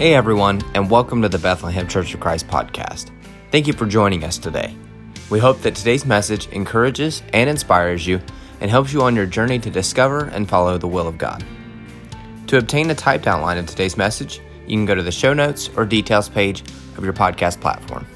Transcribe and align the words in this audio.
Hey 0.00 0.14
everyone, 0.14 0.62
and 0.74 0.88
welcome 0.88 1.20
to 1.20 1.28
the 1.28 1.38
Bethlehem 1.38 1.86
Church 1.86 2.14
of 2.14 2.20
Christ 2.20 2.46
podcast. 2.46 3.10
Thank 3.50 3.66
you 3.66 3.74
for 3.74 3.84
joining 3.84 4.24
us 4.24 4.38
today. 4.38 4.74
We 5.28 5.38
hope 5.38 5.60
that 5.60 5.74
today's 5.74 6.06
message 6.06 6.48
encourages 6.52 7.22
and 7.34 7.50
inspires 7.50 8.06
you 8.06 8.18
and 8.62 8.70
helps 8.70 8.94
you 8.94 9.02
on 9.02 9.14
your 9.14 9.26
journey 9.26 9.58
to 9.58 9.68
discover 9.68 10.24
and 10.28 10.48
follow 10.48 10.78
the 10.78 10.88
will 10.88 11.06
of 11.06 11.18
God. 11.18 11.44
To 12.46 12.56
obtain 12.56 12.88
a 12.88 12.94
typed 12.94 13.26
outline 13.26 13.58
of 13.58 13.66
today's 13.66 13.98
message, 13.98 14.40
you 14.62 14.74
can 14.74 14.86
go 14.86 14.94
to 14.94 15.02
the 15.02 15.12
show 15.12 15.34
notes 15.34 15.68
or 15.76 15.84
details 15.84 16.30
page 16.30 16.62
of 16.96 17.04
your 17.04 17.12
podcast 17.12 17.60
platform. 17.60 18.06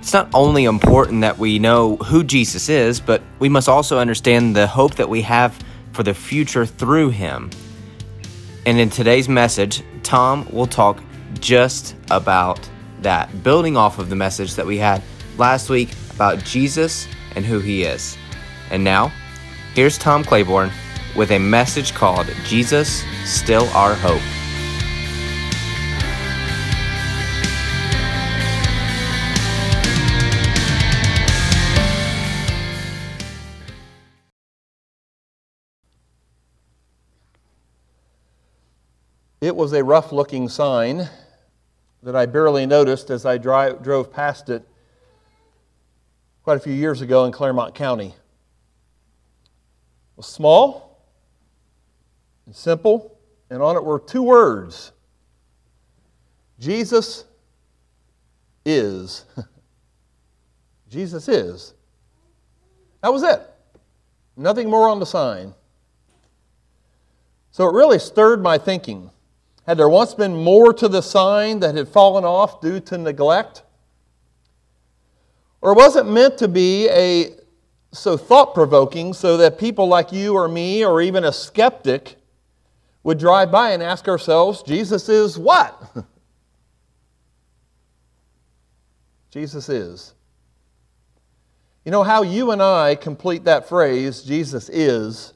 It's 0.00 0.12
not 0.12 0.28
only 0.34 0.64
important 0.64 1.22
that 1.22 1.38
we 1.38 1.58
know 1.58 1.96
who 1.96 2.24
Jesus 2.24 2.68
is, 2.68 3.00
but 3.00 3.22
we 3.38 3.48
must 3.48 3.70
also 3.70 3.98
understand 3.98 4.54
the 4.54 4.66
hope 4.66 4.96
that 4.96 5.08
we 5.08 5.22
have 5.22 5.58
for 5.92 6.02
the 6.02 6.12
future 6.12 6.66
through 6.66 7.08
him. 7.08 7.48
And 8.66 8.78
in 8.78 8.90
today's 8.90 9.30
message, 9.30 9.82
Tom 10.04 10.46
will 10.52 10.66
talk 10.66 11.02
just 11.40 11.96
about 12.10 12.60
that, 13.00 13.42
building 13.42 13.76
off 13.76 13.98
of 13.98 14.08
the 14.08 14.16
message 14.16 14.54
that 14.54 14.66
we 14.66 14.78
had 14.78 15.02
last 15.36 15.68
week 15.70 15.90
about 16.14 16.44
Jesus 16.44 17.08
and 17.34 17.44
who 17.44 17.58
he 17.58 17.82
is. 17.82 18.16
And 18.70 18.84
now, 18.84 19.12
here's 19.74 19.98
Tom 19.98 20.24
Claiborne 20.24 20.70
with 21.16 21.30
a 21.30 21.38
message 21.38 21.92
called 21.92 22.26
Jesus 22.44 23.04
Still 23.24 23.68
Our 23.68 23.94
Hope. 23.94 24.43
It 39.44 39.54
was 39.54 39.74
a 39.74 39.84
rough 39.84 40.10
looking 40.10 40.48
sign 40.48 41.06
that 42.02 42.16
I 42.16 42.24
barely 42.24 42.64
noticed 42.64 43.10
as 43.10 43.26
I 43.26 43.36
drive, 43.36 43.82
drove 43.82 44.10
past 44.10 44.48
it 44.48 44.66
quite 46.42 46.56
a 46.56 46.60
few 46.60 46.72
years 46.72 47.02
ago 47.02 47.26
in 47.26 47.32
Clermont 47.32 47.74
County. 47.74 48.06
It 48.06 48.14
was 50.16 50.24
small 50.24 50.98
and 52.46 52.56
simple, 52.56 53.18
and 53.50 53.60
on 53.60 53.76
it 53.76 53.84
were 53.84 53.98
two 53.98 54.22
words 54.22 54.92
Jesus 56.58 57.26
is. 58.64 59.26
Jesus 60.88 61.28
is. 61.28 61.74
That 63.02 63.12
was 63.12 63.22
it. 63.22 63.42
Nothing 64.38 64.70
more 64.70 64.88
on 64.88 65.00
the 65.00 65.06
sign. 65.06 65.52
So 67.50 67.68
it 67.68 67.74
really 67.74 67.98
stirred 67.98 68.42
my 68.42 68.56
thinking. 68.56 69.10
Had 69.66 69.78
there 69.78 69.88
once 69.88 70.14
been 70.14 70.36
more 70.36 70.72
to 70.74 70.88
the 70.88 71.00
sign 71.00 71.60
that 71.60 71.74
had 71.74 71.88
fallen 71.88 72.24
off 72.24 72.60
due 72.60 72.80
to 72.80 72.98
neglect? 72.98 73.62
Or 75.60 75.74
was 75.74 75.96
it 75.96 76.04
meant 76.04 76.36
to 76.38 76.48
be 76.48 76.88
a 76.90 77.34
so 77.92 78.16
thought 78.16 78.54
provoking 78.54 79.12
so 79.14 79.36
that 79.38 79.58
people 79.58 79.86
like 79.86 80.12
you 80.12 80.34
or 80.34 80.48
me 80.48 80.84
or 80.84 81.00
even 81.00 81.24
a 81.24 81.32
skeptic 81.32 82.16
would 83.02 83.18
drive 83.18 83.50
by 83.50 83.70
and 83.70 83.82
ask 83.82 84.08
ourselves, 84.08 84.62
Jesus 84.62 85.08
is 85.08 85.38
what? 85.38 85.80
Jesus 89.30 89.68
is. 89.68 90.14
You 91.84 91.92
know 91.92 92.02
how 92.02 92.22
you 92.22 92.50
and 92.50 92.62
I 92.62 92.94
complete 92.94 93.44
that 93.44 93.68
phrase, 93.68 94.22
Jesus 94.22 94.70
is, 94.70 95.33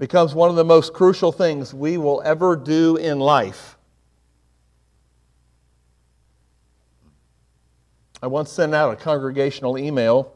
becomes 0.00 0.34
one 0.34 0.48
of 0.48 0.56
the 0.56 0.64
most 0.64 0.94
crucial 0.94 1.30
things 1.30 1.74
we 1.74 1.98
will 1.98 2.22
ever 2.24 2.56
do 2.56 2.96
in 2.96 3.20
life. 3.20 3.76
I 8.22 8.26
once 8.26 8.50
sent 8.50 8.74
out 8.74 8.94
a 8.94 8.96
congregational 8.96 9.76
email 9.76 10.32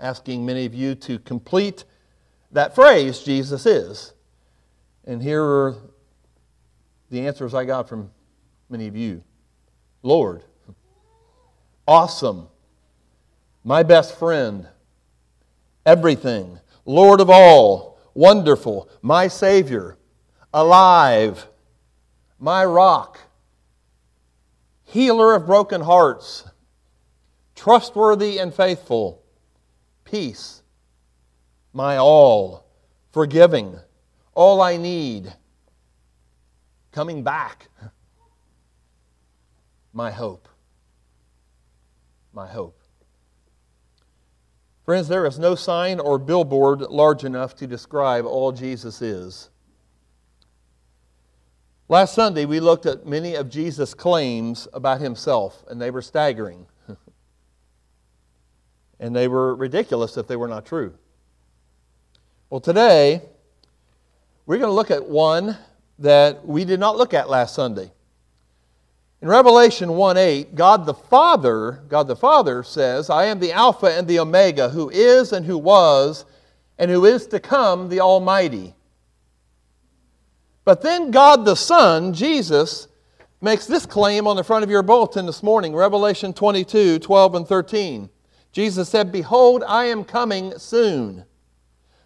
asking 0.00 0.46
many 0.46 0.64
of 0.64 0.72
you 0.72 0.94
to 0.94 1.18
complete 1.18 1.84
that 2.50 2.74
phrase, 2.74 3.20
Jesus 3.20 3.66
is. 3.66 4.14
And 5.04 5.22
here 5.22 5.44
are 5.44 5.76
the 7.10 7.26
answers 7.26 7.52
I 7.52 7.66
got 7.66 7.90
from 7.90 8.10
many 8.70 8.88
of 8.88 8.96
you 8.96 9.22
Lord, 10.02 10.44
awesome, 11.86 12.48
my 13.64 13.82
best 13.82 14.18
friend, 14.18 14.66
everything, 15.84 16.58
Lord 16.86 17.20
of 17.20 17.28
all 17.28 17.91
wonderful, 18.14 18.88
my 19.00 19.28
Savior, 19.28 19.96
alive, 20.52 21.48
my 22.38 22.64
rock, 22.64 23.18
healer 24.84 25.34
of 25.34 25.46
broken 25.46 25.80
hearts, 25.80 26.44
trustworthy 27.54 28.38
and 28.38 28.52
faithful, 28.52 29.22
peace, 30.04 30.62
my 31.72 31.96
all, 31.96 32.66
forgiving, 33.12 33.78
all 34.34 34.60
I 34.60 34.76
need, 34.76 35.32
coming 36.90 37.22
back, 37.22 37.68
my 39.92 40.10
hope, 40.10 40.48
my 42.32 42.46
hope. 42.46 42.81
Friends, 44.84 45.06
there 45.06 45.24
is 45.26 45.38
no 45.38 45.54
sign 45.54 46.00
or 46.00 46.18
billboard 46.18 46.80
large 46.80 47.22
enough 47.22 47.54
to 47.56 47.66
describe 47.68 48.26
all 48.26 48.50
Jesus 48.50 49.00
is. 49.00 49.48
Last 51.88 52.14
Sunday, 52.14 52.46
we 52.46 52.58
looked 52.58 52.86
at 52.86 53.06
many 53.06 53.34
of 53.36 53.48
Jesus' 53.48 53.94
claims 53.94 54.66
about 54.72 55.00
himself, 55.00 55.62
and 55.68 55.80
they 55.80 55.90
were 55.90 56.02
staggering. 56.02 56.66
and 58.98 59.14
they 59.14 59.28
were 59.28 59.54
ridiculous 59.54 60.16
if 60.16 60.26
they 60.26 60.36
were 60.36 60.48
not 60.48 60.66
true. 60.66 60.94
Well, 62.50 62.60
today, 62.60 63.22
we're 64.46 64.58
going 64.58 64.68
to 64.68 64.74
look 64.74 64.90
at 64.90 65.08
one 65.08 65.56
that 66.00 66.44
we 66.44 66.64
did 66.64 66.80
not 66.80 66.96
look 66.96 67.14
at 67.14 67.30
last 67.30 67.54
Sunday. 67.54 67.92
In 69.22 69.28
Revelation 69.28 69.92
1 69.92 70.16
8, 70.16 70.54
God 70.56 70.84
the 70.84 70.94
Father, 70.94 71.84
God 71.88 72.08
the 72.08 72.16
Father 72.16 72.64
says, 72.64 73.08
I 73.08 73.26
am 73.26 73.38
the 73.38 73.52
Alpha 73.52 73.86
and 73.86 74.08
the 74.08 74.18
Omega, 74.18 74.68
who 74.68 74.90
is 74.90 75.32
and 75.32 75.46
who 75.46 75.56
was 75.56 76.24
and 76.76 76.90
who 76.90 77.04
is 77.04 77.28
to 77.28 77.38
come, 77.38 77.88
the 77.88 78.00
Almighty. 78.00 78.74
But 80.64 80.82
then 80.82 81.12
God 81.12 81.44
the 81.44 81.54
Son, 81.54 82.12
Jesus, 82.12 82.88
makes 83.40 83.64
this 83.64 83.86
claim 83.86 84.26
on 84.26 84.34
the 84.34 84.42
front 84.42 84.64
of 84.64 84.70
your 84.70 84.82
bulletin 84.82 85.26
this 85.26 85.42
morning 85.42 85.72
Revelation 85.72 86.32
22 86.32 86.98
12 86.98 87.34
and 87.36 87.46
13. 87.46 88.10
Jesus 88.50 88.88
said, 88.88 89.12
Behold, 89.12 89.62
I 89.68 89.84
am 89.84 90.02
coming 90.02 90.58
soon. 90.58 91.24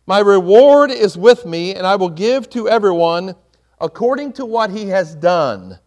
My 0.07 0.19
reward 0.19 0.91
is 0.91 1.17
with 1.17 1.47
me, 1.47 1.75
and 1.75 1.87
I 1.87 1.97
will 1.97 2.11
give 2.11 2.51
to 2.51 2.69
everyone 2.69 3.37
according 3.81 4.35
to 4.35 4.45
what 4.45 4.69
he 4.69 4.89
has 4.89 5.15
done. 5.15 5.79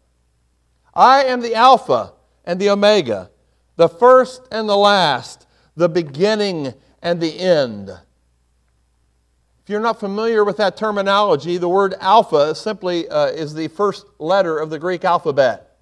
I 0.93 1.23
am 1.23 1.41
the 1.41 1.55
Alpha 1.55 2.13
and 2.45 2.59
the 2.59 2.69
Omega, 2.69 3.29
the 3.75 3.89
first 3.89 4.41
and 4.51 4.67
the 4.67 4.77
last, 4.77 5.47
the 5.75 5.89
beginning 5.89 6.73
and 7.01 7.21
the 7.21 7.39
end. 7.39 7.89
If 7.89 9.69
you're 9.69 9.79
not 9.79 9.99
familiar 9.99 10.43
with 10.43 10.57
that 10.57 10.77
terminology, 10.77 11.57
the 11.57 11.69
word 11.69 11.93
alpha 11.99 12.55
simply 12.55 13.07
uh, 13.07 13.27
is 13.27 13.53
the 13.53 13.67
first 13.67 14.05
letter 14.17 14.57
of 14.57 14.71
the 14.71 14.79
Greek 14.79 15.05
alphabet. 15.05 15.77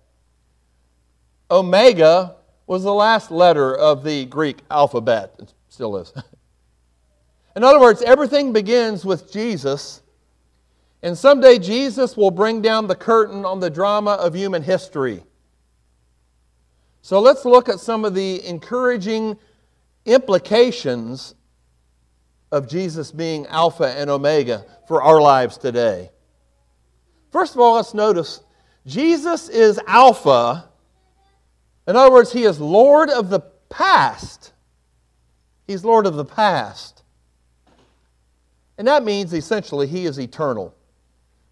Omega 1.50 2.35
was 2.68 2.84
the 2.84 2.94
last 2.94 3.31
letter 3.31 3.74
of 3.74 4.03
the 4.03 4.25
Greek 4.25 4.57
alphabet. 4.69 5.35
It 5.39 5.53
still 5.69 5.95
is. 5.97 6.12
In 7.56 7.63
other 7.63 7.79
words, 7.79 8.01
everything 8.01 8.51
begins 8.51 9.06
with 9.06 9.31
Jesus 9.31 10.01
and 11.04 11.18
someday 11.18 11.60
Jesus 11.60 12.18
will 12.18 12.32
bring 12.32 12.62
down 12.62 12.88
the 12.88 12.96
curtain 12.96 13.46
on 13.46 13.60
the 13.60 13.70
drama 13.70 14.12
of 14.12 14.36
human 14.36 14.64
history. 14.64 15.24
So 17.02 17.20
let's 17.20 17.46
look 17.46 17.70
at 17.70 17.80
some 17.80 18.04
of 18.04 18.14
the 18.14 18.46
encouraging 18.46 19.38
implications 20.06 21.36
of 22.52 22.68
Jesus 22.68 23.12
being 23.12 23.46
Alpha 23.48 23.94
and 23.98 24.10
Omega 24.10 24.66
for 24.88 25.02
our 25.02 25.22
lives 25.22 25.58
today. 25.58 26.10
First 27.32 27.56
of 27.56 27.62
all, 27.62 27.76
let's 27.76 27.94
notice 27.94 28.42
Jesus 28.86 29.50
is 29.50 29.80
Alpha. 29.86 30.70
In 31.88 31.96
other 31.96 32.12
words, 32.12 32.32
He 32.32 32.44
is 32.44 32.60
Lord 32.60 33.10
of 33.10 33.30
the 33.30 33.42
past. 33.70 34.54
He's 35.68 35.84
Lord 35.84 36.08
of 36.08 36.16
the 36.16 36.26
past. 36.26 37.04
And 38.78 38.88
that 38.88 39.04
means 39.04 39.34
essentially 39.34 39.88
He 39.88 40.06
is 40.06 40.20
eternal. 40.20 40.76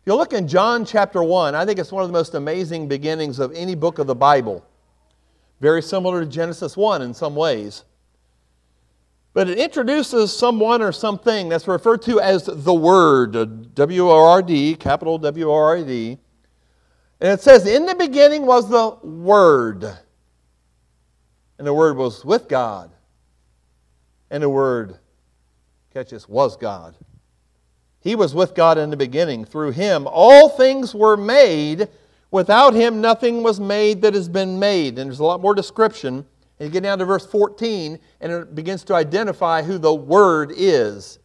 If 0.05 0.11
you 0.11 0.17
look 0.17 0.33
in 0.33 0.47
John 0.47 0.85
chapter 0.85 1.23
1, 1.23 1.55
I 1.55 1.65
think 1.65 1.79
it's 1.79 1.91
one 1.91 2.03
of 2.03 2.09
the 2.09 2.13
most 2.13 2.35
amazing 2.35 2.87
beginnings 2.87 3.39
of 3.39 3.51
any 3.55 3.73
book 3.73 3.97
of 3.97 4.05
the 4.05 4.13
Bible. 4.13 4.63
Very 5.59 5.81
similar 5.81 6.19
to 6.19 6.27
Genesis 6.27 6.77
1 6.77 7.01
in 7.01 7.11
some 7.11 7.35
ways. 7.35 7.85
But 9.33 9.49
it 9.49 9.57
introduces 9.57 10.31
someone 10.31 10.83
or 10.83 10.91
something 10.91 11.49
that's 11.49 11.67
referred 11.67 12.03
to 12.03 12.21
as 12.21 12.45
the 12.45 12.71
Word, 12.71 13.73
W 13.73 14.07
O 14.07 14.15
R 14.15 14.43
D, 14.43 14.75
capital 14.75 15.17
W 15.17 15.49
O 15.49 15.55
R 15.55 15.83
D. 15.83 16.19
And 17.19 17.31
it 17.31 17.41
says, 17.41 17.65
In 17.65 17.87
the 17.87 17.95
beginning 17.95 18.45
was 18.45 18.69
the 18.69 18.99
Word. 19.01 19.85
And 21.57 21.65
the 21.65 21.73
Word 21.73 21.97
was 21.97 22.23
with 22.23 22.47
God. 22.47 22.91
And 24.29 24.43
the 24.43 24.49
Word, 24.49 24.99
catch 25.91 26.11
this, 26.11 26.29
was 26.29 26.55
God. 26.55 26.95
He 28.05 28.13
was 28.13 28.35
with 28.35 28.53
God 28.53 28.77
in 28.77 28.91
the 28.91 28.97
beginning. 28.97 29.45
Through 29.45 29.71
him, 29.71 30.07
all 30.07 30.47
things 30.47 30.93
were 30.93 31.17
made. 31.17 31.87
Without 32.29 32.75
him, 32.75 33.01
nothing 33.01 33.41
was 33.41 33.59
made 33.59 34.03
that 34.03 34.13
has 34.13 34.29
been 34.29 34.59
made. 34.59 34.99
And 34.99 35.09
there's 35.09 35.19
a 35.19 35.25
lot 35.25 35.41
more 35.41 35.55
description. 35.55 36.23
And 36.59 36.67
you 36.67 36.69
get 36.69 36.83
down 36.83 36.99
to 36.99 37.05
verse 37.05 37.25
14, 37.25 37.97
and 38.21 38.31
it 38.31 38.53
begins 38.53 38.83
to 38.83 38.93
identify 38.93 39.63
who 39.63 39.79
the 39.79 39.93
Word 39.93 40.53
is. 40.55 41.17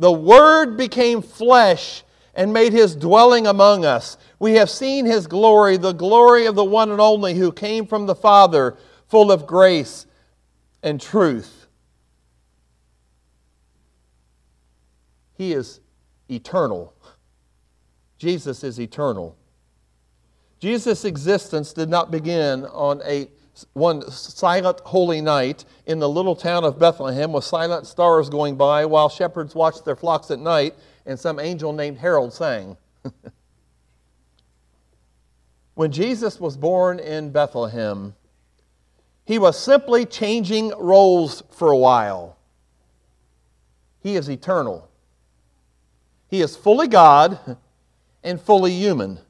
The 0.00 0.10
Word 0.10 0.76
became 0.76 1.22
flesh 1.22 2.02
and 2.34 2.52
made 2.52 2.72
his 2.72 2.96
dwelling 2.96 3.46
among 3.46 3.84
us. 3.84 4.18
We 4.40 4.54
have 4.54 4.70
seen 4.70 5.06
his 5.06 5.28
glory, 5.28 5.76
the 5.76 5.92
glory 5.92 6.46
of 6.46 6.56
the 6.56 6.64
one 6.64 6.90
and 6.90 7.00
only 7.00 7.34
who 7.34 7.52
came 7.52 7.86
from 7.86 8.06
the 8.06 8.16
Father, 8.16 8.76
full 9.06 9.30
of 9.30 9.46
grace 9.46 10.06
and 10.82 11.00
truth. 11.00 11.63
He 15.34 15.52
is 15.52 15.80
eternal. 16.30 16.94
Jesus 18.18 18.64
is 18.64 18.80
eternal. 18.80 19.36
Jesus' 20.60 21.04
existence 21.04 21.72
did 21.72 21.88
not 21.88 22.10
begin 22.10 22.64
on 22.66 23.02
a 23.04 23.28
one 23.72 24.08
silent 24.10 24.80
holy 24.80 25.20
night 25.20 25.64
in 25.86 25.98
the 25.98 26.08
little 26.08 26.34
town 26.34 26.64
of 26.64 26.78
Bethlehem 26.78 27.32
with 27.32 27.44
silent 27.44 27.86
stars 27.86 28.28
going 28.28 28.56
by 28.56 28.84
while 28.84 29.08
shepherds 29.08 29.54
watched 29.54 29.84
their 29.84 29.94
flocks 29.94 30.30
at 30.30 30.38
night 30.38 30.74
and 31.06 31.18
some 31.18 31.38
angel 31.38 31.72
named 31.72 31.98
Herald 31.98 32.32
sang. 32.32 32.76
when 35.74 35.92
Jesus 35.92 36.40
was 36.40 36.56
born 36.56 36.98
in 36.98 37.30
Bethlehem, 37.30 38.14
he 39.24 39.38
was 39.38 39.58
simply 39.58 40.04
changing 40.04 40.70
roles 40.78 41.42
for 41.50 41.70
a 41.70 41.76
while. 41.76 42.36
He 44.00 44.16
is 44.16 44.28
eternal. 44.28 44.88
He 46.34 46.40
is 46.40 46.56
fully 46.56 46.88
God 46.88 47.38
and 48.24 48.40
fully 48.40 48.72
human. 48.72 49.20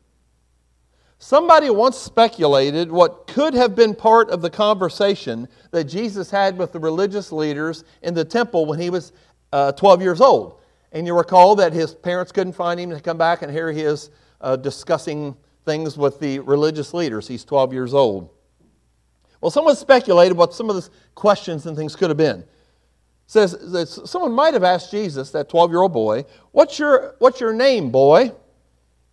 Somebody 1.18 1.68
once 1.68 1.98
speculated 1.98 2.90
what 2.90 3.26
could 3.26 3.52
have 3.52 3.76
been 3.76 3.94
part 3.94 4.30
of 4.30 4.40
the 4.40 4.48
conversation 4.48 5.46
that 5.70 5.84
Jesus 5.84 6.30
had 6.30 6.56
with 6.56 6.72
the 6.72 6.78
religious 6.78 7.30
leaders 7.30 7.84
in 8.00 8.14
the 8.14 8.24
temple 8.24 8.64
when 8.64 8.80
he 8.80 8.88
was 8.88 9.12
uh, 9.52 9.72
12 9.72 10.00
years 10.00 10.22
old. 10.22 10.62
And 10.92 11.06
you 11.06 11.14
recall 11.14 11.54
that 11.56 11.74
his 11.74 11.94
parents 11.94 12.32
couldn't 12.32 12.54
find 12.54 12.80
him 12.80 12.88
to 12.88 12.98
come 13.00 13.18
back, 13.18 13.42
and 13.42 13.52
here 13.52 13.70
he 13.70 13.82
is 13.82 14.08
uh, 14.40 14.56
discussing 14.56 15.36
things 15.66 15.98
with 15.98 16.18
the 16.20 16.38
religious 16.38 16.94
leaders. 16.94 17.28
He's 17.28 17.44
12 17.44 17.74
years 17.74 17.92
old. 17.92 18.30
Well, 19.42 19.50
someone 19.50 19.76
speculated 19.76 20.38
what 20.38 20.54
some 20.54 20.70
of 20.70 20.76
the 20.76 20.88
questions 21.14 21.66
and 21.66 21.76
things 21.76 21.96
could 21.96 22.08
have 22.08 22.16
been. 22.16 22.44
Says 23.26 23.52
that 23.72 23.88
someone 23.88 24.32
might 24.32 24.54
have 24.54 24.64
asked 24.64 24.90
Jesus, 24.90 25.30
that 25.30 25.48
12 25.48 25.70
year 25.70 25.82
old 25.82 25.92
boy, 25.92 26.24
what's 26.52 26.78
your, 26.78 27.14
what's 27.18 27.40
your 27.40 27.52
name, 27.52 27.90
boy? 27.90 28.32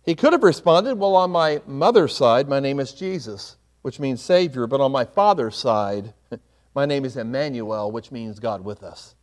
He 0.04 0.14
could 0.14 0.32
have 0.32 0.42
responded, 0.42 0.98
Well, 0.98 1.16
on 1.16 1.30
my 1.30 1.62
mother's 1.66 2.14
side, 2.14 2.48
my 2.48 2.60
name 2.60 2.80
is 2.80 2.92
Jesus, 2.92 3.56
which 3.82 4.00
means 4.00 4.20
Savior, 4.20 4.66
but 4.66 4.80
on 4.80 4.92
my 4.92 5.04
father's 5.04 5.56
side, 5.56 6.12
my 6.74 6.86
name 6.86 7.04
is 7.04 7.16
Emmanuel, 7.16 7.90
which 7.90 8.10
means 8.10 8.38
God 8.38 8.64
with 8.64 8.82
us. 8.82 9.14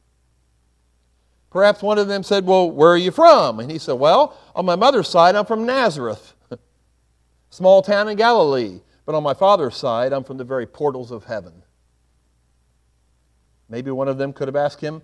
Perhaps 1.51 1.81
one 1.81 1.97
of 1.97 2.07
them 2.07 2.23
said, 2.23 2.45
Well, 2.45 2.69
where 2.71 2.91
are 2.91 2.97
you 2.97 3.11
from? 3.11 3.59
And 3.59 3.69
he 3.69 3.77
said, 3.77 3.93
Well, 3.93 4.37
on 4.55 4.65
my 4.65 4.75
mother's 4.75 5.09
side, 5.09 5.35
I'm 5.35 5.45
from 5.45 5.65
Nazareth, 5.65 6.33
small 7.49 7.81
town 7.81 8.07
in 8.07 8.17
Galilee. 8.17 8.81
But 9.05 9.15
on 9.15 9.23
my 9.23 9.33
father's 9.33 9.75
side, 9.75 10.13
I'm 10.13 10.23
from 10.23 10.37
the 10.37 10.43
very 10.43 10.67
portals 10.67 11.09
of 11.09 11.23
heaven. 11.23 11.63
Maybe 13.69 13.91
one 13.91 14.07
of 14.07 14.17
them 14.17 14.33
could 14.33 14.47
have 14.47 14.55
asked 14.55 14.81
him, 14.81 15.03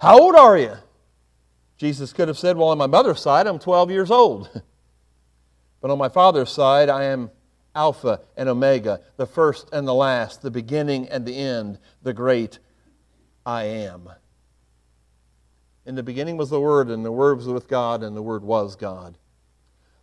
How 0.00 0.18
old 0.18 0.34
are 0.34 0.56
you? 0.56 0.74
Jesus 1.76 2.12
could 2.12 2.28
have 2.28 2.38
said, 2.38 2.56
Well, 2.56 2.68
on 2.68 2.78
my 2.78 2.86
mother's 2.86 3.20
side, 3.20 3.46
I'm 3.46 3.58
12 3.58 3.90
years 3.90 4.10
old. 4.10 4.48
but 5.80 5.90
on 5.90 5.98
my 5.98 6.08
father's 6.08 6.50
side, 6.50 6.88
I 6.88 7.04
am 7.04 7.30
Alpha 7.74 8.20
and 8.36 8.48
Omega, 8.48 9.00
the 9.16 9.26
first 9.26 9.68
and 9.72 9.86
the 9.86 9.94
last, 9.94 10.42
the 10.42 10.50
beginning 10.50 11.08
and 11.08 11.24
the 11.24 11.36
end, 11.36 11.78
the 12.02 12.12
great 12.12 12.58
I 13.46 13.64
am. 13.64 14.08
In 15.86 15.94
the 15.94 16.02
beginning 16.02 16.36
was 16.36 16.50
the 16.50 16.60
Word, 16.60 16.88
and 16.88 17.04
the 17.04 17.12
Word 17.12 17.38
was 17.38 17.46
with 17.46 17.68
God, 17.68 18.02
and 18.02 18.16
the 18.16 18.22
Word 18.22 18.42
was 18.42 18.74
God. 18.74 19.16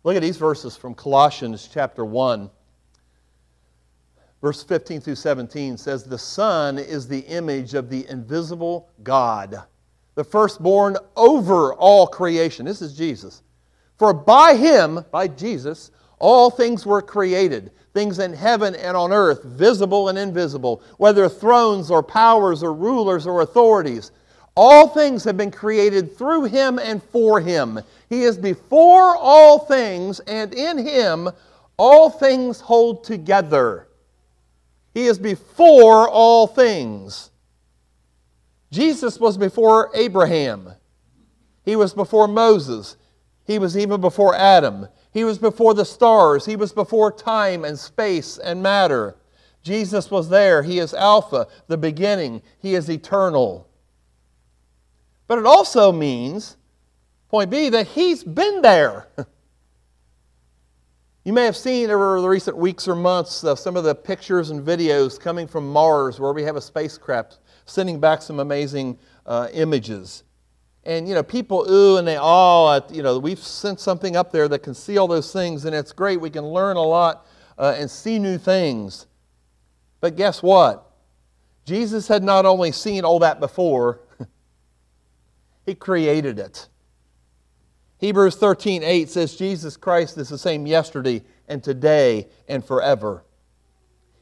Look 0.04 0.16
at 0.16 0.22
these 0.22 0.36
verses 0.36 0.76
from 0.76 0.94
Colossians 0.94 1.68
chapter 1.72 2.04
1. 2.04 2.50
Verse 4.40 4.62
15 4.62 5.00
through 5.00 5.14
17 5.14 5.76
says, 5.76 6.04
The 6.04 6.18
Son 6.18 6.78
is 6.78 7.08
the 7.08 7.20
image 7.20 7.74
of 7.74 7.90
the 7.90 8.06
invisible 8.08 8.90
God 9.02 9.62
the 10.16 10.24
firstborn 10.24 10.96
over 11.14 11.74
all 11.74 12.06
creation. 12.06 12.66
This 12.66 12.82
is 12.82 12.96
Jesus. 12.96 13.42
For 13.98 14.12
by 14.12 14.56
him, 14.56 15.04
by 15.12 15.28
Jesus, 15.28 15.92
all 16.18 16.50
things 16.50 16.84
were 16.84 17.02
created, 17.02 17.70
things 17.94 18.18
in 18.18 18.32
heaven 18.32 18.74
and 18.74 18.96
on 18.96 19.12
earth, 19.12 19.44
visible 19.44 20.08
and 20.08 20.18
invisible, 20.18 20.82
whether 20.96 21.28
thrones 21.28 21.90
or 21.90 22.02
powers 22.02 22.62
or 22.62 22.72
rulers 22.72 23.26
or 23.26 23.42
authorities. 23.42 24.10
All 24.56 24.88
things 24.88 25.22
have 25.24 25.36
been 25.36 25.50
created 25.50 26.16
through 26.16 26.44
him 26.44 26.78
and 26.78 27.02
for 27.02 27.40
him. 27.40 27.78
He 28.08 28.22
is 28.22 28.38
before 28.38 29.14
all 29.16 29.58
things, 29.58 30.20
and 30.20 30.54
in 30.54 30.78
him 30.78 31.28
all 31.76 32.08
things 32.08 32.60
hold 32.60 33.04
together. 33.04 33.86
He 34.96 35.08
is 35.08 35.18
before 35.18 36.08
all 36.08 36.46
things. 36.46 37.30
Jesus 38.70 39.20
was 39.20 39.36
before 39.36 39.90
Abraham. 39.94 40.70
He 41.66 41.76
was 41.76 41.92
before 41.92 42.26
Moses. 42.26 42.96
He 43.44 43.58
was 43.58 43.76
even 43.76 44.00
before 44.00 44.34
Adam. 44.34 44.88
He 45.12 45.22
was 45.22 45.36
before 45.36 45.74
the 45.74 45.84
stars. 45.84 46.46
He 46.46 46.56
was 46.56 46.72
before 46.72 47.12
time 47.12 47.62
and 47.62 47.78
space 47.78 48.38
and 48.38 48.62
matter. 48.62 49.18
Jesus 49.62 50.10
was 50.10 50.30
there. 50.30 50.62
He 50.62 50.78
is 50.78 50.94
Alpha, 50.94 51.46
the 51.66 51.76
beginning. 51.76 52.40
He 52.58 52.74
is 52.74 52.88
eternal. 52.88 53.68
But 55.26 55.38
it 55.38 55.44
also 55.44 55.92
means, 55.92 56.56
point 57.28 57.50
B, 57.50 57.68
that 57.68 57.88
He's 57.88 58.24
been 58.24 58.62
there. 58.62 59.08
You 61.26 61.32
may 61.32 61.44
have 61.44 61.56
seen 61.56 61.90
over 61.90 62.20
the 62.20 62.28
recent 62.28 62.56
weeks 62.56 62.86
or 62.86 62.94
months 62.94 63.42
uh, 63.42 63.56
some 63.56 63.76
of 63.76 63.82
the 63.82 63.96
pictures 63.96 64.50
and 64.50 64.64
videos 64.64 65.18
coming 65.18 65.48
from 65.48 65.68
Mars 65.68 66.20
where 66.20 66.32
we 66.32 66.44
have 66.44 66.54
a 66.54 66.60
spacecraft 66.60 67.40
sending 67.64 67.98
back 67.98 68.22
some 68.22 68.38
amazing 68.38 68.96
uh, 69.26 69.48
images. 69.52 70.22
And, 70.84 71.08
you 71.08 71.16
know, 71.16 71.24
people 71.24 71.68
ooh 71.68 71.96
and 71.96 72.06
they 72.06 72.14
all, 72.14 72.80
you 72.92 73.02
know, 73.02 73.18
we've 73.18 73.40
sent 73.40 73.80
something 73.80 74.14
up 74.14 74.30
there 74.30 74.46
that 74.46 74.60
can 74.60 74.72
see 74.72 74.98
all 74.98 75.08
those 75.08 75.32
things, 75.32 75.64
and 75.64 75.74
it's 75.74 75.90
great. 75.90 76.20
We 76.20 76.30
can 76.30 76.46
learn 76.46 76.76
a 76.76 76.82
lot 76.82 77.26
uh, 77.58 77.74
and 77.76 77.90
see 77.90 78.20
new 78.20 78.38
things. 78.38 79.08
But 80.00 80.14
guess 80.14 80.44
what? 80.44 80.88
Jesus 81.64 82.06
had 82.06 82.22
not 82.22 82.46
only 82.46 82.70
seen 82.70 83.04
all 83.04 83.18
that 83.18 83.40
before, 83.40 83.98
he 85.66 85.74
created 85.74 86.38
it. 86.38 86.68
Hebrews 87.98 88.36
13 88.36 88.82
8 88.82 89.08
says, 89.08 89.36
Jesus 89.36 89.76
Christ 89.76 90.18
is 90.18 90.28
the 90.28 90.38
same 90.38 90.66
yesterday 90.66 91.22
and 91.48 91.62
today 91.62 92.28
and 92.48 92.64
forever. 92.64 93.24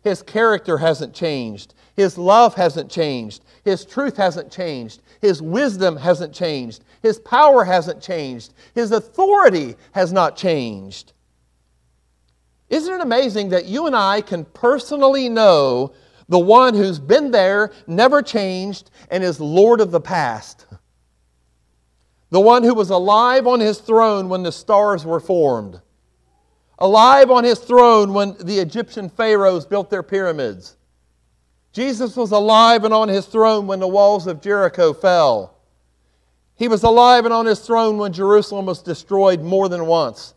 His 0.03 0.23
character 0.23 0.79
hasn't 0.79 1.15
changed. 1.15 1.75
His 1.97 2.19
love 2.19 2.55
hasn't 2.55 2.91
changed. 2.91 3.43
His 3.65 3.85
truth 3.85 4.17
hasn't 4.17 4.53
changed. 4.53 5.01
His 5.21 5.41
wisdom 5.41 5.97
hasn't 5.97 6.35
changed. 6.35 6.85
His 7.03 7.19
power 7.19 7.65
hasn't 7.65 8.03
changed. 8.03 8.53
His 8.75 8.93
authority 8.93 9.77
has 9.93 10.13
not 10.13 10.37
changed. 10.37 11.15
Isn't 12.69 12.95
it 12.95 13.01
amazing 13.01 13.49
that 13.51 13.67
you 13.67 13.87
and 13.87 13.97
I 13.97 14.21
can 14.21 14.45
personally 14.45 15.29
know 15.29 15.95
the 16.29 16.39
one 16.39 16.75
who's 16.75 16.99
been 16.99 17.31
there, 17.31 17.73
never 17.87 18.23
changed, 18.23 18.91
and 19.11 19.25
is 19.25 19.41
Lord 19.41 19.81
of 19.81 19.91
the 19.91 20.01
past? 20.01 20.67
The 22.31 22.41
one 22.41 22.63
who 22.65 22.75
was 22.75 22.91
alive 22.91 23.47
on 23.47 23.61
his 23.61 23.79
throne 23.79 24.29
when 24.29 24.43
the 24.43 24.53
stars 24.53 25.05
were 25.05 25.21
formed 25.21 25.81
alive 26.79 27.31
on 27.31 27.45
his 27.45 27.59
throne 27.59 28.13
when 28.13 28.37
the 28.41 28.59
Egyptian 28.59 29.09
pharaohs 29.09 29.67
built 29.67 29.91
their 29.91 30.03
pyramids. 30.03 30.77
Jesus 31.73 32.17
was 32.17 32.31
alive 32.31 32.85
and 32.85 32.95
on 32.95 33.09
his 33.09 33.27
throne 33.27 33.67
when 33.67 33.81
the 33.81 33.89
walls 33.89 34.27
of 34.27 34.41
Jericho 34.41 34.93
fell. 34.93 35.57
He 36.57 36.69
was 36.69 36.83
alive 36.83 37.25
and 37.25 37.35
on 37.35 37.47
his 37.47 37.61
throne 37.61 37.99
when 37.99 38.13
Jerusalem 38.13 38.67
was 38.67 38.83
destroyed 38.83 39.41
more 39.41 39.69
than 39.69 39.87
once. 39.87 40.35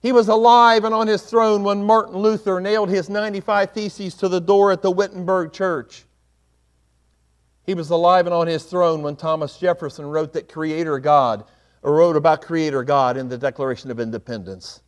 He 0.00 0.10
was 0.10 0.28
alive 0.28 0.84
and 0.84 0.94
on 0.94 1.06
his 1.06 1.22
throne 1.22 1.62
when 1.62 1.84
Martin 1.84 2.16
Luther 2.16 2.60
nailed 2.60 2.88
his 2.88 3.08
95 3.08 3.72
Theses 3.72 4.14
to 4.14 4.28
the 4.28 4.40
door 4.40 4.72
at 4.72 4.82
the 4.82 4.90
Wittenberg 4.90 5.52
Church. 5.52 6.04
He 7.70 7.74
was 7.74 7.90
alive 7.90 8.26
and 8.26 8.34
on 8.34 8.48
his 8.48 8.64
throne 8.64 9.00
when 9.00 9.14
Thomas 9.14 9.56
Jefferson 9.56 10.04
wrote 10.04 10.32
that 10.32 10.48
Creator 10.48 10.98
God, 10.98 11.44
or 11.84 11.94
wrote 11.94 12.16
about 12.16 12.42
Creator 12.42 12.82
God 12.82 13.16
in 13.16 13.28
the 13.28 13.38
Declaration 13.38 13.92
of 13.92 14.00
Independence. 14.00 14.82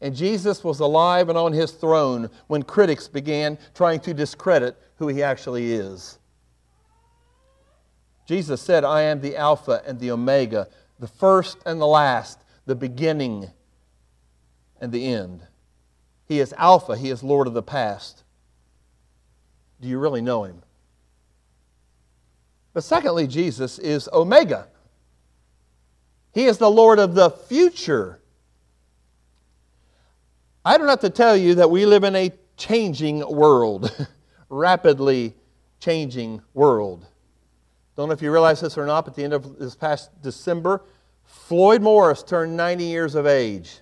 And 0.00 0.12
Jesus 0.12 0.64
was 0.64 0.80
alive 0.80 1.28
and 1.28 1.38
on 1.38 1.52
his 1.52 1.70
throne 1.70 2.28
when 2.48 2.64
critics 2.64 3.06
began 3.06 3.56
trying 3.72 4.00
to 4.00 4.12
discredit 4.12 4.76
who 4.96 5.06
he 5.06 5.22
actually 5.22 5.74
is. 5.74 6.18
Jesus 8.26 8.60
said, 8.60 8.82
I 8.82 9.02
am 9.02 9.20
the 9.20 9.36
Alpha 9.36 9.80
and 9.86 10.00
the 10.00 10.10
Omega, 10.10 10.66
the 10.98 11.06
first 11.06 11.58
and 11.64 11.80
the 11.80 11.86
last, 11.86 12.40
the 12.64 12.74
beginning 12.74 13.48
and 14.80 14.90
the 14.90 15.06
end. 15.06 15.46
He 16.26 16.40
is 16.40 16.52
Alpha, 16.58 16.96
He 16.96 17.10
is 17.10 17.22
Lord 17.22 17.46
of 17.46 17.54
the 17.54 17.62
past. 17.62 18.24
Do 19.80 19.86
you 19.86 20.00
really 20.00 20.20
know 20.20 20.42
Him? 20.42 20.64
But 22.76 22.84
secondly, 22.84 23.26
Jesus 23.26 23.78
is 23.78 24.06
Omega. 24.12 24.68
He 26.34 26.44
is 26.44 26.58
the 26.58 26.70
Lord 26.70 26.98
of 26.98 27.14
the 27.14 27.30
future. 27.30 28.20
I 30.62 30.76
don't 30.76 30.86
have 30.86 31.00
to 31.00 31.08
tell 31.08 31.34
you 31.38 31.54
that 31.54 31.70
we 31.70 31.86
live 31.86 32.04
in 32.04 32.14
a 32.14 32.32
changing 32.58 33.20
world, 33.20 34.06
rapidly 34.50 35.34
changing 35.80 36.42
world. 36.52 37.06
Don't 37.96 38.08
know 38.08 38.12
if 38.12 38.20
you 38.20 38.30
realize 38.30 38.60
this 38.60 38.76
or 38.76 38.84
not, 38.84 39.06
but 39.06 39.12
at 39.12 39.16
the 39.16 39.24
end 39.24 39.32
of 39.32 39.58
this 39.58 39.74
past 39.74 40.10
December, 40.20 40.82
Floyd 41.24 41.80
Morris 41.80 42.22
turned 42.22 42.58
90 42.58 42.84
years 42.84 43.14
of 43.14 43.26
age. 43.26 43.80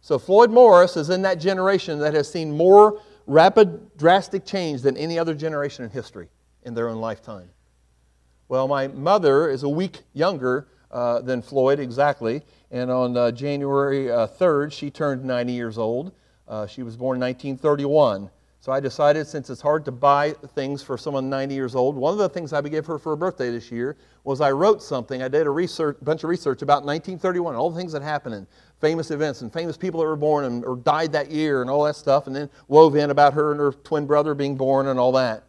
So 0.00 0.20
Floyd 0.20 0.52
Morris 0.52 0.96
is 0.96 1.10
in 1.10 1.22
that 1.22 1.40
generation 1.40 1.98
that 1.98 2.14
has 2.14 2.30
seen 2.30 2.56
more 2.56 3.00
rapid, 3.26 3.96
drastic 3.96 4.46
change 4.46 4.82
than 4.82 4.96
any 4.96 5.18
other 5.18 5.34
generation 5.34 5.84
in 5.84 5.90
history 5.90 6.28
in 6.62 6.74
their 6.74 6.88
own 6.88 7.00
lifetime. 7.00 7.50
Well, 8.48 8.68
my 8.68 8.88
mother 8.88 9.48
is 9.48 9.62
a 9.62 9.68
week 9.68 10.02
younger 10.12 10.68
uh, 10.90 11.22
than 11.22 11.40
Floyd 11.40 11.80
exactly, 11.80 12.42
and 12.70 12.90
on 12.90 13.16
uh, 13.16 13.30
January 13.30 14.10
uh, 14.10 14.26
3rd, 14.26 14.70
she 14.70 14.90
turned 14.90 15.24
90 15.24 15.52
years 15.52 15.78
old. 15.78 16.12
Uh, 16.46 16.66
she 16.66 16.82
was 16.82 16.96
born 16.96 17.16
in 17.16 17.20
1931. 17.22 18.30
So 18.60 18.70
I 18.72 18.80
decided, 18.80 19.26
since 19.26 19.50
it's 19.50 19.60
hard 19.60 19.84
to 19.86 19.92
buy 19.92 20.32
things 20.54 20.82
for 20.82 20.96
someone 20.98 21.28
90 21.28 21.54
years 21.54 21.74
old, 21.74 21.96
one 21.96 22.12
of 22.12 22.18
the 22.18 22.28
things 22.28 22.52
I 22.52 22.60
gave 22.62 22.86
her 22.86 22.98
for 22.98 23.10
her 23.10 23.16
birthday 23.16 23.50
this 23.50 23.70
year 23.70 23.96
was 24.24 24.40
I 24.40 24.52
wrote 24.52 24.82
something. 24.82 25.22
I 25.22 25.28
did 25.28 25.46
a 25.46 25.50
research, 25.50 25.96
bunch 26.02 26.24
of 26.24 26.30
research 26.30 26.62
about 26.62 26.84
1931, 26.84 27.54
all 27.54 27.70
the 27.70 27.78
things 27.78 27.92
that 27.92 28.02
happened, 28.02 28.34
and 28.34 28.46
famous 28.80 29.10
events, 29.10 29.40
and 29.42 29.52
famous 29.52 29.76
people 29.76 30.00
that 30.00 30.06
were 30.06 30.16
born 30.16 30.44
and, 30.44 30.64
or 30.64 30.76
died 30.76 31.12
that 31.12 31.30
year, 31.30 31.60
and 31.60 31.70
all 31.70 31.84
that 31.84 31.96
stuff, 31.96 32.26
and 32.26 32.36
then 32.36 32.50
wove 32.68 32.96
in 32.96 33.10
about 33.10 33.32
her 33.34 33.52
and 33.52 33.60
her 33.60 33.72
twin 33.72 34.06
brother 34.06 34.34
being 34.34 34.54
born 34.56 34.86
and 34.88 34.98
all 34.98 35.12
that. 35.12 35.44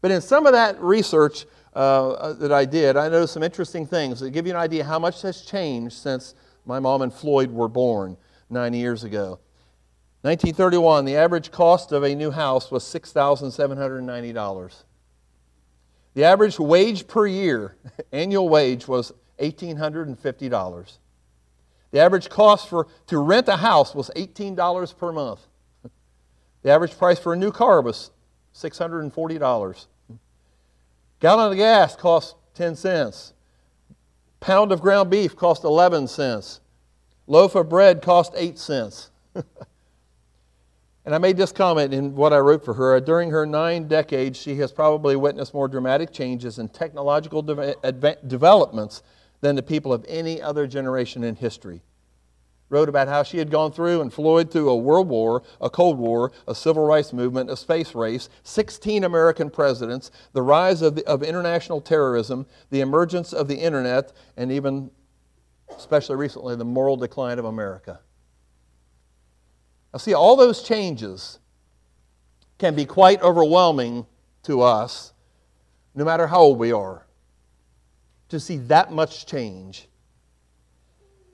But 0.00 0.10
in 0.10 0.20
some 0.20 0.46
of 0.46 0.52
that 0.52 0.80
research 0.80 1.46
uh, 1.78 2.10
uh 2.10 2.32
that 2.34 2.52
I 2.52 2.64
did, 2.64 2.96
I 2.96 3.08
noticed 3.08 3.34
some 3.34 3.42
interesting 3.42 3.86
things 3.86 4.20
that 4.20 4.30
give 4.30 4.46
you 4.46 4.52
an 4.52 4.58
idea 4.58 4.84
how 4.84 4.98
much 4.98 5.22
has 5.22 5.42
changed 5.42 5.96
since 5.96 6.34
my 6.66 6.80
mom 6.80 7.02
and 7.02 7.12
Floyd 7.12 7.50
were 7.50 7.68
born 7.68 8.16
90 8.50 8.78
years 8.78 9.04
ago. 9.04 9.38
1931, 10.22 11.04
the 11.04 11.16
average 11.16 11.52
cost 11.52 11.92
of 11.92 12.02
a 12.02 12.14
new 12.14 12.32
house 12.32 12.72
was 12.72 12.82
$6,790. 12.82 14.82
The 16.14 16.24
average 16.24 16.58
wage 16.58 17.06
per 17.06 17.26
year, 17.26 17.76
annual 18.12 18.48
wage, 18.48 18.88
was 18.88 19.12
$1,850. 19.38 20.98
The 21.92 22.00
average 22.00 22.28
cost 22.28 22.68
for, 22.68 22.88
to 23.06 23.18
rent 23.18 23.46
a 23.46 23.56
house 23.56 23.94
was 23.94 24.10
$18 24.16 24.98
per 24.98 25.12
month. 25.12 25.46
The 26.62 26.72
average 26.72 26.98
price 26.98 27.20
for 27.20 27.32
a 27.32 27.36
new 27.36 27.52
car 27.52 27.80
was 27.80 28.10
$640. 28.52 29.86
Gallon 31.20 31.52
of 31.52 31.58
gas 31.58 31.96
cost 31.96 32.36
10 32.54 32.76
cents. 32.76 33.32
Pound 34.40 34.72
of 34.72 34.80
ground 34.80 35.10
beef 35.10 35.34
cost 35.36 35.64
11 35.64 36.08
cents. 36.08 36.60
Loaf 37.26 37.54
of 37.54 37.68
bread 37.68 38.02
cost 38.02 38.32
8 38.36 38.58
cents. 38.58 39.10
And 41.08 41.14
I 41.14 41.18
made 41.18 41.38
this 41.38 41.52
comment 41.52 41.94
in 41.94 42.14
what 42.14 42.34
I 42.34 42.38
wrote 42.38 42.62
for 42.62 42.74
her. 42.74 43.00
During 43.00 43.30
her 43.30 43.46
nine 43.46 43.88
decades, 43.88 44.38
she 44.38 44.56
has 44.56 44.70
probably 44.70 45.16
witnessed 45.16 45.54
more 45.54 45.66
dramatic 45.66 46.12
changes 46.12 46.58
in 46.58 46.68
technological 46.68 47.40
de- 47.40 48.16
developments 48.26 49.02
than 49.40 49.56
the 49.56 49.62
people 49.62 49.90
of 49.90 50.04
any 50.06 50.42
other 50.42 50.66
generation 50.66 51.24
in 51.24 51.34
history. 51.34 51.80
Wrote 52.70 52.88
about 52.88 53.08
how 53.08 53.22
she 53.22 53.38
had 53.38 53.50
gone 53.50 53.72
through 53.72 54.02
and 54.02 54.12
Floyd 54.12 54.50
through 54.50 54.68
a 54.68 54.76
world 54.76 55.08
war, 55.08 55.42
a 55.60 55.70
Cold 55.70 55.98
War, 55.98 56.32
a 56.46 56.54
civil 56.54 56.84
rights 56.84 57.14
movement, 57.14 57.50
a 57.50 57.56
space 57.56 57.94
race, 57.94 58.28
16 58.42 59.04
American 59.04 59.48
presidents, 59.48 60.10
the 60.34 60.42
rise 60.42 60.82
of, 60.82 60.96
the, 60.96 61.06
of 61.06 61.22
international 61.22 61.80
terrorism, 61.80 62.44
the 62.70 62.80
emergence 62.80 63.32
of 63.32 63.48
the 63.48 63.56
internet, 63.56 64.12
and 64.36 64.52
even, 64.52 64.90
especially 65.74 66.16
recently, 66.16 66.56
the 66.56 66.64
moral 66.64 66.96
decline 66.96 67.38
of 67.38 67.46
America. 67.46 68.00
Now, 69.92 69.98
see, 69.98 70.12
all 70.12 70.36
those 70.36 70.62
changes 70.62 71.38
can 72.58 72.74
be 72.74 72.84
quite 72.84 73.22
overwhelming 73.22 74.04
to 74.42 74.60
us, 74.60 75.14
no 75.94 76.04
matter 76.04 76.26
how 76.26 76.40
old 76.40 76.58
we 76.58 76.72
are, 76.72 77.06
to 78.28 78.38
see 78.38 78.58
that 78.58 78.92
much 78.92 79.24
change. 79.26 79.88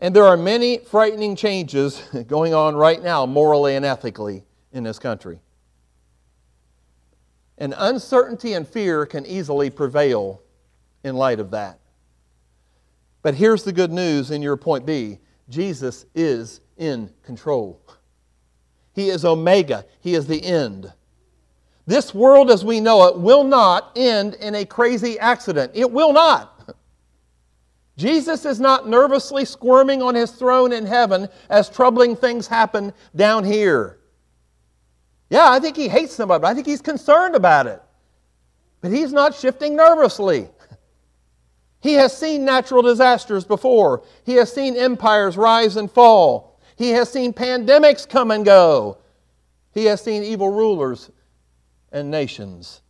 And 0.01 0.15
there 0.15 0.25
are 0.25 0.37
many 0.37 0.79
frightening 0.79 1.37
changes 1.37 2.03
going 2.27 2.55
on 2.55 2.77
right 2.77 3.03
now, 3.03 3.27
morally 3.27 3.77
and 3.77 3.85
ethically, 3.85 4.45
in 4.73 4.85
this 4.85 4.99
country. 4.99 5.39
And 7.59 7.75
uncertainty 7.77 8.55
and 8.55 8.67
fear 8.67 9.07
can 9.07 9.25
easily 9.27 9.71
prevail 9.71 10.43
in 11.05 11.15
light 11.17 11.39
of 11.39 11.53
that. 11.53 11.79
But 13.23 13.35
here's 13.35 13.63
the 13.63 13.73
good 13.73 13.93
news 13.93 14.31
in 14.31 14.43
your 14.43 14.57
point 14.57 14.85
B 14.85 15.19
Jesus 15.49 16.07
is 16.15 16.61
in 16.77 17.11
control. 17.23 17.81
He 18.93 19.09
is 19.09 19.25
Omega, 19.25 19.85
He 20.01 20.15
is 20.15 20.27
the 20.27 20.45
end. 20.45 20.93
This 21.87 22.15
world 22.15 22.51
as 22.51 22.65
we 22.65 22.81
know 22.81 23.07
it 23.09 23.19
will 23.19 23.45
not 23.45 23.93
end 23.95 24.35
in 24.35 24.55
a 24.55 24.65
crazy 24.65 25.19
accident. 25.19 25.73
It 25.75 25.91
will 25.91 26.13
not. 26.13 26.54
Jesus 27.97 28.45
is 28.45 28.59
not 28.59 28.89
nervously 28.89 29.45
squirming 29.45 30.03
on 30.03 30.15
his 30.15 30.33
throne 30.33 30.73
in 30.73 30.85
heaven 30.85 31.29
as 31.49 31.69
troubling 31.69 32.17
things 32.17 32.47
happen 32.47 32.93
down 33.15 33.45
here. 33.45 33.99
Yeah, 35.31 35.51
I 35.51 35.61
think 35.61 35.77
he 35.77 35.89
hates 35.89 36.15
somebody, 36.15 36.45
it. 36.45 36.47
I 36.47 36.55
think 36.55 36.67
he's 36.67 36.83
concerned 36.83 37.35
about 37.35 37.67
it. 37.67 37.81
But 38.81 38.93
he's 38.93 39.13
not 39.13 39.35
shifting 39.35 39.77
nervously. 39.77 40.49
He 41.81 41.95
has 41.95 42.17
seen 42.17 42.47
natural 42.47 42.81
disasters 42.81 43.45
before, 43.45 44.05
he 44.25 44.35
has 44.35 44.53
seen 44.53 44.75
empires 44.75 45.37
rise 45.37 45.77
and 45.77 45.91
fall. 45.91 46.59
He 46.77 46.91
has 46.91 47.13
seen 47.13 47.33
pandemics 47.33 48.09
come 48.09 48.31
and 48.31 48.45
go. 48.45 48.99
He 49.73 49.85
has 49.85 50.01
seen 50.01 50.25
evil 50.25 50.49
rulers 50.49 51.11
and 51.93 52.11
nations. 52.11 52.81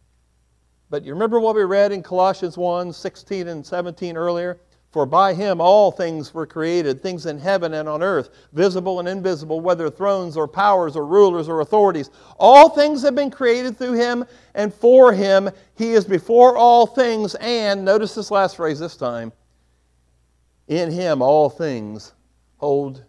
But 0.90 1.04
you 1.04 1.12
remember 1.12 1.40
what 1.40 1.56
we 1.56 1.64
read 1.64 1.92
in 1.92 2.02
Colossians 2.02 2.56
1 2.56 2.92
16 2.92 3.48
and 3.48 3.66
17 3.66 4.16
earlier? 4.16 4.60
For 4.94 5.06
by 5.06 5.34
him 5.34 5.60
all 5.60 5.90
things 5.90 6.32
were 6.32 6.46
created, 6.46 7.02
things 7.02 7.26
in 7.26 7.36
heaven 7.40 7.74
and 7.74 7.88
on 7.88 8.00
earth, 8.00 8.30
visible 8.52 9.00
and 9.00 9.08
invisible, 9.08 9.60
whether 9.60 9.90
thrones 9.90 10.36
or 10.36 10.46
powers 10.46 10.94
or 10.94 11.04
rulers 11.04 11.48
or 11.48 11.62
authorities. 11.62 12.10
All 12.38 12.68
things 12.68 13.02
have 13.02 13.16
been 13.16 13.32
created 13.32 13.76
through 13.76 13.94
him 13.94 14.24
and 14.54 14.72
for 14.72 15.12
him. 15.12 15.50
He 15.74 15.94
is 15.94 16.04
before 16.04 16.56
all 16.56 16.86
things, 16.86 17.34
and 17.40 17.84
notice 17.84 18.14
this 18.14 18.30
last 18.30 18.54
phrase 18.54 18.78
this 18.78 18.96
time 18.96 19.32
in 20.68 20.92
him 20.92 21.22
all 21.22 21.50
things 21.50 22.12
hold 22.58 23.02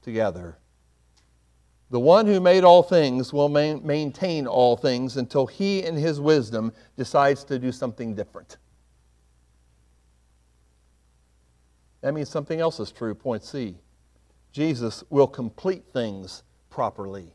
together. 0.00 0.56
The 1.90 2.00
one 2.00 2.24
who 2.24 2.40
made 2.40 2.64
all 2.64 2.82
things 2.82 3.30
will 3.30 3.50
maintain 3.50 4.46
all 4.46 4.78
things 4.78 5.18
until 5.18 5.46
he, 5.46 5.82
in 5.82 5.96
his 5.96 6.18
wisdom, 6.18 6.72
decides 6.96 7.44
to 7.44 7.58
do 7.58 7.70
something 7.70 8.14
different. 8.14 8.56
That 12.04 12.12
means 12.12 12.28
something 12.28 12.60
else 12.60 12.80
is 12.80 12.92
true. 12.92 13.14
Point 13.14 13.42
C. 13.42 13.76
Jesus 14.52 15.02
will 15.08 15.26
complete 15.26 15.84
things 15.94 16.42
properly. 16.68 17.32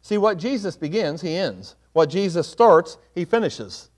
See, 0.00 0.16
what 0.16 0.38
Jesus 0.38 0.76
begins, 0.76 1.20
he 1.20 1.34
ends. 1.34 1.74
What 1.92 2.08
Jesus 2.08 2.46
starts, 2.46 2.98
he 3.16 3.24
finishes. 3.24 3.90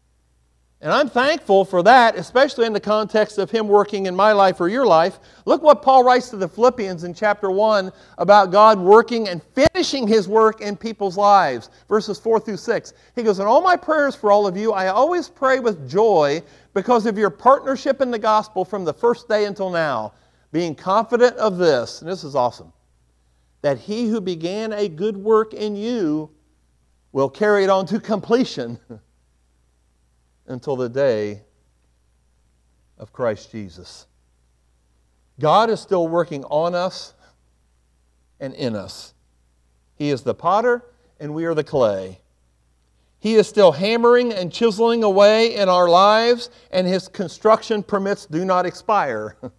And 0.84 0.92
I'm 0.92 1.08
thankful 1.08 1.64
for 1.64 1.82
that, 1.82 2.14
especially 2.14 2.66
in 2.66 2.74
the 2.74 2.78
context 2.80 3.38
of 3.38 3.50
Him 3.50 3.68
working 3.68 4.04
in 4.04 4.14
my 4.14 4.32
life 4.32 4.60
or 4.60 4.68
your 4.68 4.84
life. 4.84 5.18
Look 5.46 5.62
what 5.62 5.80
Paul 5.80 6.04
writes 6.04 6.28
to 6.28 6.36
the 6.36 6.46
Philippians 6.46 7.04
in 7.04 7.14
chapter 7.14 7.50
1 7.50 7.90
about 8.18 8.52
God 8.52 8.78
working 8.78 9.28
and 9.28 9.42
finishing 9.42 10.06
His 10.06 10.28
work 10.28 10.60
in 10.60 10.76
people's 10.76 11.16
lives, 11.16 11.70
verses 11.88 12.18
4 12.18 12.38
through 12.38 12.58
6. 12.58 12.92
He 13.16 13.22
goes, 13.22 13.38
In 13.38 13.46
all 13.46 13.62
my 13.62 13.76
prayers 13.76 14.14
for 14.14 14.30
all 14.30 14.46
of 14.46 14.58
you, 14.58 14.72
I 14.72 14.88
always 14.88 15.26
pray 15.26 15.58
with 15.58 15.88
joy 15.88 16.42
because 16.75 17.07
of 17.07 17.16
your 17.16 17.31
partnership 17.31 18.00
in 18.00 18.11
the 18.11 18.19
gospel 18.19 18.64
from 18.64 18.85
the 18.85 18.93
first 18.93 19.28
day 19.28 19.47
until 19.47 19.71
now, 19.71 20.12
being 20.52 20.75
confident 20.75 21.37
of 21.37 21.57
this, 21.57 22.02
and 22.02 22.11
this 22.11 22.25
is 22.25 22.35
awesome, 22.35 22.73
that 23.62 23.78
He 23.78 24.09
who 24.09 24.21
began 24.21 24.73
a 24.73 24.88
good 24.88 25.16
work 25.16 25.54
in 25.54 25.75
you 25.76 26.31
will 27.12 27.31
carry 27.31 27.64
it 27.64 27.71
on 27.71 27.87
to 27.87 27.99
completion. 27.99 28.78
until 30.47 30.76
the 30.76 30.88
day 30.88 31.43
of 32.99 33.12
Christ 33.12 33.50
Jesus. 33.50 34.07
God 35.40 35.71
is 35.71 35.81
still 35.81 36.07
working 36.07 36.45
on 36.45 36.75
us 36.75 37.14
and 38.40 38.54
in 38.54 38.76
us. 38.76 39.14
He 39.97 40.11
is 40.11 40.23
the 40.23 40.35
potter, 40.35 40.85
and 41.19 41.35
we 41.35 41.45
are 41.45 41.54
the 41.54 41.64
clay. 41.64 42.21
He 43.25 43.37
is 43.37 43.49
still 43.49 43.73
hammering 43.73 44.35
and 44.35 44.52
chiseling 44.52 45.02
away 45.02 45.57
in 45.57 45.71
our 45.71 45.88
lives, 45.88 46.50
and 46.71 46.87
his 46.87 47.09
construction 47.09 47.83
permits 47.83 48.26
do 48.26 48.45
not 48.45 48.66
expire. 48.66 49.38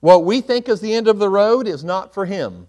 what 0.00 0.26
we 0.26 0.42
think 0.42 0.68
is 0.68 0.82
the 0.82 0.92
end 0.92 1.08
of 1.08 1.18
the 1.18 1.30
road 1.30 1.66
is 1.66 1.82
not 1.82 2.12
for 2.12 2.26
him. 2.26 2.68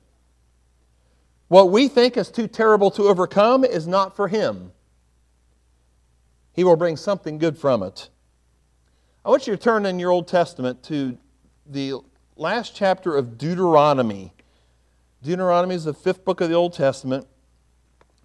What 1.49 1.71
we 1.71 1.89
think 1.89 2.15
is 2.15 2.31
too 2.31 2.47
terrible 2.47 2.89
to 2.91 3.09
overcome 3.09 3.65
is 3.65 3.85
not 3.85 4.15
for 4.15 4.29
him. 4.29 4.71
He 6.53 6.63
will 6.63 6.77
bring 6.77 6.95
something 6.95 7.39
good 7.39 7.57
from 7.57 7.83
it. 7.83 8.07
I 9.25 9.29
want 9.29 9.45
you 9.45 9.57
to 9.57 9.61
turn 9.61 9.85
in 9.85 9.99
your 9.99 10.11
Old 10.11 10.29
Testament 10.29 10.83
to 10.83 11.17
the 11.65 11.95
last 12.37 12.73
chapter 12.73 13.13
of 13.13 13.37
Deuteronomy. 13.37 14.31
Deuteronomy 15.21 15.75
is 15.75 15.83
the 15.83 15.93
fifth 15.93 16.23
book 16.23 16.39
of 16.39 16.47
the 16.47 16.55
Old 16.55 16.71
Testament. 16.71 17.27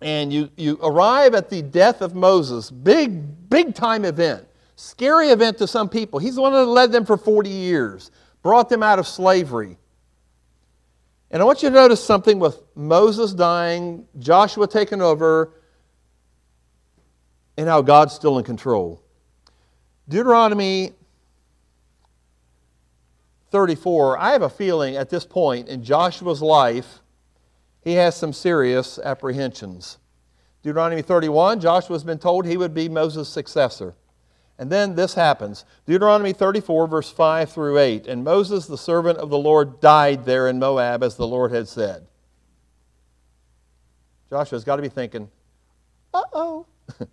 And 0.02 0.32
you, 0.32 0.50
you 0.56 0.78
arrive 0.82 1.34
at 1.34 1.50
the 1.50 1.62
death 1.62 2.00
of 2.00 2.14
Moses. 2.14 2.70
Big, 2.70 3.48
big 3.48 3.74
time 3.74 4.04
event. 4.04 4.46
Scary 4.76 5.28
event 5.28 5.58
to 5.58 5.66
some 5.66 5.88
people. 5.88 6.18
He's 6.18 6.34
the 6.34 6.42
one 6.42 6.52
that 6.52 6.66
led 6.66 6.92
them 6.92 7.04
for 7.06 7.16
40 7.16 7.48
years, 7.48 8.10
brought 8.42 8.68
them 8.68 8.82
out 8.82 8.98
of 8.98 9.06
slavery. 9.06 9.78
And 11.30 11.40
I 11.40 11.44
want 11.44 11.62
you 11.62 11.70
to 11.70 11.74
notice 11.74 12.04
something 12.04 12.38
with 12.38 12.60
Moses 12.74 13.32
dying, 13.32 14.06
Joshua 14.18 14.66
taking 14.66 15.00
over, 15.00 15.54
and 17.56 17.68
how 17.68 17.80
God's 17.80 18.12
still 18.12 18.38
in 18.38 18.44
control. 18.44 19.02
Deuteronomy 20.08 20.92
34, 23.50 24.18
I 24.18 24.32
have 24.32 24.42
a 24.42 24.48
feeling 24.48 24.96
at 24.96 25.10
this 25.10 25.24
point 25.24 25.68
in 25.68 25.84
Joshua's 25.84 26.42
life, 26.42 27.01
he 27.82 27.94
has 27.94 28.16
some 28.16 28.32
serious 28.32 28.98
apprehensions. 28.98 29.98
Deuteronomy 30.62 31.02
31, 31.02 31.60
Joshua's 31.60 32.04
been 32.04 32.18
told 32.18 32.46
he 32.46 32.56
would 32.56 32.72
be 32.72 32.88
Moses' 32.88 33.28
successor. 33.28 33.94
And 34.58 34.70
then 34.70 34.94
this 34.94 35.14
happens 35.14 35.64
Deuteronomy 35.86 36.32
34, 36.32 36.86
verse 36.86 37.10
5 37.10 37.50
through 37.50 37.78
8. 37.78 38.06
And 38.06 38.22
Moses, 38.22 38.66
the 38.66 38.78
servant 38.78 39.18
of 39.18 39.28
the 39.28 39.38
Lord, 39.38 39.80
died 39.80 40.24
there 40.24 40.48
in 40.48 40.58
Moab 40.58 41.02
as 41.02 41.16
the 41.16 41.26
Lord 41.26 41.50
had 41.50 41.66
said. 41.66 42.06
Joshua's 44.30 44.64
got 44.64 44.76
to 44.76 44.82
be 44.82 44.88
thinking, 44.88 45.28
uh 46.14 46.22
oh. 46.32 46.66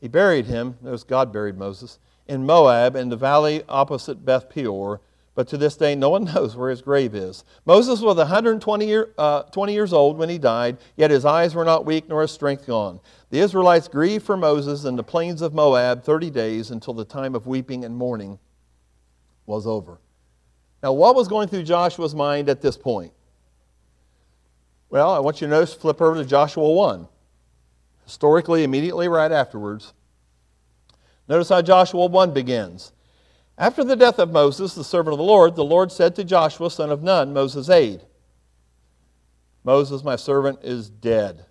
he 0.00 0.08
buried 0.08 0.46
him, 0.46 0.76
notice 0.80 1.04
God 1.04 1.32
buried 1.32 1.58
Moses, 1.58 1.98
in 2.26 2.46
Moab 2.46 2.96
in 2.96 3.08
the 3.08 3.16
valley 3.16 3.62
opposite 3.68 4.24
Beth 4.24 4.48
Peor. 4.48 5.00
But 5.34 5.48
to 5.48 5.56
this 5.56 5.76
day, 5.76 5.94
no 5.94 6.10
one 6.10 6.24
knows 6.34 6.56
where 6.56 6.70
his 6.70 6.82
grave 6.82 7.14
is. 7.14 7.44
Moses 7.64 8.00
was 8.00 8.16
120 8.16 8.86
year, 8.86 9.14
uh, 9.18 9.42
20 9.42 9.72
years 9.72 9.92
old 9.92 10.16
when 10.16 10.28
he 10.28 10.38
died, 10.38 10.78
yet 10.96 11.10
his 11.10 11.24
eyes 11.24 11.54
were 11.54 11.64
not 11.64 11.84
weak 11.84 12.08
nor 12.08 12.22
his 12.22 12.30
strength 12.30 12.66
gone. 12.66 13.00
The 13.30 13.40
Israelites 13.40 13.88
grieved 13.88 14.24
for 14.24 14.36
Moses 14.36 14.84
in 14.84 14.96
the 14.96 15.02
plains 15.02 15.42
of 15.42 15.54
Moab 15.54 16.04
30 16.04 16.30
days 16.30 16.70
until 16.70 16.94
the 16.94 17.04
time 17.04 17.34
of 17.34 17.46
weeping 17.46 17.84
and 17.84 17.96
mourning 17.96 18.38
was 19.46 19.66
over. 19.66 19.98
Now, 20.82 20.92
what 20.92 21.14
was 21.14 21.28
going 21.28 21.48
through 21.48 21.64
Joshua's 21.64 22.14
mind 22.14 22.48
at 22.48 22.60
this 22.60 22.76
point? 22.76 23.12
Well, 24.90 25.10
I 25.10 25.18
want 25.18 25.40
you 25.40 25.46
to 25.46 25.50
notice, 25.50 25.74
flip 25.74 26.00
over 26.00 26.14
to 26.14 26.24
Joshua 26.24 26.70
1. 26.70 27.08
Historically, 28.04 28.64
immediately 28.64 29.08
right 29.08 29.32
afterwards. 29.32 29.94
Notice 31.26 31.48
how 31.48 31.62
Joshua 31.62 32.06
1 32.06 32.32
begins. 32.32 32.92
After 33.56 33.84
the 33.84 33.96
death 33.96 34.18
of 34.18 34.32
Moses, 34.32 34.74
the 34.74 34.84
servant 34.84 35.14
of 35.14 35.18
the 35.18 35.24
Lord, 35.24 35.54
the 35.54 35.64
Lord 35.64 35.92
said 35.92 36.16
to 36.16 36.24
Joshua, 36.24 36.70
son 36.70 36.90
of 36.90 37.02
Nun, 37.02 37.32
Moses' 37.32 37.68
aide, 37.68 38.02
Moses, 39.62 40.02
my 40.02 40.16
servant, 40.16 40.58
is 40.62 40.90
dead 40.90 41.46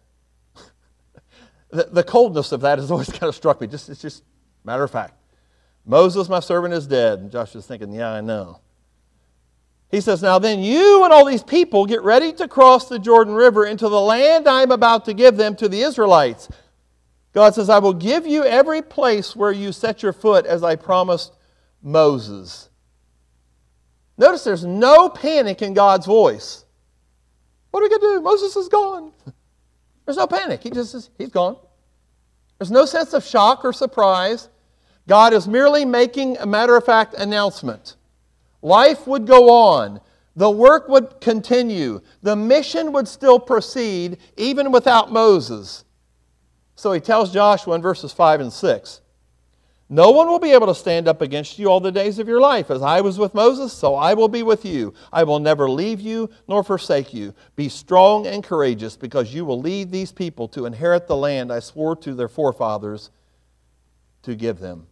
the, 1.72 1.84
the 1.92 2.04
coldness 2.04 2.52
of 2.52 2.62
that 2.62 2.78
has 2.78 2.92
always 2.92 3.10
kind 3.10 3.24
of 3.24 3.36
struck 3.36 3.60
me. 3.60 3.68
Just, 3.68 3.90
it's 3.90 4.02
just 4.02 4.24
matter 4.64 4.84
of 4.84 4.92
fact. 4.92 5.16
Moses, 5.86 6.30
my 6.30 6.40
servant, 6.40 6.74
is 6.74 6.88
dead. 6.88 7.20
And 7.20 7.32
Joshua's 7.32 7.66
thinking, 7.66 7.92
yeah, 7.92 8.12
I 8.12 8.22
know. 8.22 8.60
He 9.92 10.02
says, 10.02 10.22
Now 10.24 10.40
then, 10.40 10.60
you 10.60 11.04
and 11.04 11.14
all 11.14 11.26
these 11.26 11.44
people 11.44 11.86
get 11.86 12.02
ready 12.02 12.34
to 12.34 12.48
cross 12.48 12.88
the 12.88 13.00
Jordan 13.00 13.34
River 13.34 13.66
into 13.66 13.90
the 13.90 14.00
land 14.00 14.48
I 14.48 14.62
am 14.62 14.72
about 14.72 15.06
to 15.06 15.14
give 15.14 15.38
them 15.38 15.56
to 15.58 15.70
the 15.70 15.82
Israelites. 15.82 16.50
God 17.34 17.54
says, 17.56 17.70
I 17.70 17.80
will 17.80 17.94
give 17.94 18.26
you 18.26 18.44
every 18.44 18.82
place 18.82 19.36
where 19.36 19.52
you 19.52 19.72
set 19.72 20.02
your 20.02 20.14
foot 20.14 20.46
as 20.46 20.64
I 20.64 20.76
promised 20.76 21.34
Moses. 21.84 22.70
Notice 24.18 24.44
there's 24.44 24.66
no 24.66 25.10
panic 25.10 25.62
in 25.62 25.74
God's 25.74 26.06
voice. 26.06 26.66
What 27.72 27.82
are 27.82 27.84
we 27.84 27.90
going 27.90 28.02
to 28.02 28.18
do? 28.18 28.22
Moses 28.22 28.56
is 28.56 28.70
gone. 28.70 29.12
There's 30.06 30.18
no 30.18 30.28
panic. 30.28 30.62
He 30.62 30.70
just 30.70 30.92
says, 30.92 31.10
He's 31.18 31.30
gone. 31.30 31.58
There's 32.60 32.70
no 32.70 32.86
sense 32.86 33.14
of 33.14 33.24
shock 33.24 33.66
or 33.66 33.74
surprise. 33.74 34.50
God 35.08 35.34
is 35.34 35.48
merely 35.48 35.84
making 35.84 36.38
a 36.38 36.46
matter 36.46 36.78
of 36.78 36.86
fact 36.86 37.14
announcement. 37.16 37.96
Life 38.62 39.08
would 39.08 39.26
go 39.26 39.50
on. 39.50 40.00
The 40.36 40.50
work 40.50 40.88
would 40.88 41.20
continue. 41.20 42.02
The 42.22 42.36
mission 42.36 42.92
would 42.94 43.08
still 43.08 43.40
proceed 43.40 44.18
even 44.38 44.72
without 44.72 45.12
Moses. 45.12 45.84
So 46.76 46.92
he 46.92 47.00
tells 47.00 47.34
Joshua 47.34 47.76
in 47.76 47.82
verses 47.82 48.14
5 48.14 48.42
and 48.42 48.54
6 48.54 49.02
no 49.94 50.10
one 50.10 50.28
will 50.28 50.40
be 50.40 50.54
able 50.54 50.66
to 50.66 50.74
stand 50.74 51.08
up 51.08 51.22
against 51.22 51.60
you 51.60 51.68
all 51.68 51.80
the 51.80 51.92
days 51.92 52.18
of 52.18 52.28
your 52.28 52.42
life. 52.42 52.72
As 52.72 52.82
I 52.82 53.02
was 53.02 53.20
with 53.20 53.36
Moses, 53.36 53.72
so 53.72 53.94
I 53.94 54.16
will 54.16 54.28
be 54.28 54.42
with 54.42 54.66
you. 54.66 54.92
I 55.12 55.24
will 55.24 55.38
never 55.38 55.70
leave 55.70 56.02
you 56.02 56.32
nor 56.48 56.64
forsake 56.64 57.14
you. 57.14 57.36
Be 57.56 57.70
strong 57.70 58.26
and 58.26 58.44
courageous, 58.44 58.98
because 58.98 59.36
you 59.36 59.46
will 59.46 59.60
lead 59.60 59.92
these 59.92 60.12
people 60.12 60.48
to 60.48 60.66
inherit 60.66 61.06
the 61.06 61.16
land 61.16 61.54
I 61.54 61.60
swore 61.60 61.96
to 61.98 62.16
their 62.16 62.28
forefathers 62.28 63.12
to 64.24 64.34
give 64.34 64.58
them. 64.58 64.88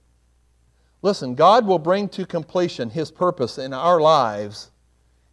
Listen, 1.01 1.33
God 1.33 1.65
will 1.65 1.79
bring 1.79 2.07
to 2.09 2.23
completion 2.23 2.91
His 2.91 3.09
purpose 3.09 3.57
in 3.57 3.73
our 3.73 3.99
lives 3.99 4.69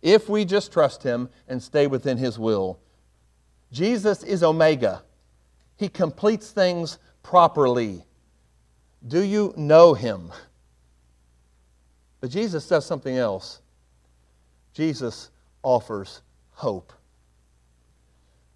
if 0.00 0.30
we 0.30 0.46
just 0.46 0.72
trust 0.72 1.02
Him 1.02 1.28
and 1.46 1.62
stay 1.62 1.86
within 1.86 2.16
His 2.16 2.38
will. 2.38 2.80
Jesus 3.70 4.22
is 4.22 4.42
Omega, 4.42 5.02
He 5.76 5.90
completes 5.90 6.52
things 6.52 6.98
properly. 7.22 8.06
Do 9.06 9.22
you 9.22 9.54
know 9.56 9.94
him? 9.94 10.32
But 12.20 12.30
Jesus 12.30 12.66
does 12.66 12.84
something 12.84 13.16
else. 13.16 13.60
Jesus 14.72 15.30
offers 15.62 16.22
hope. 16.50 16.92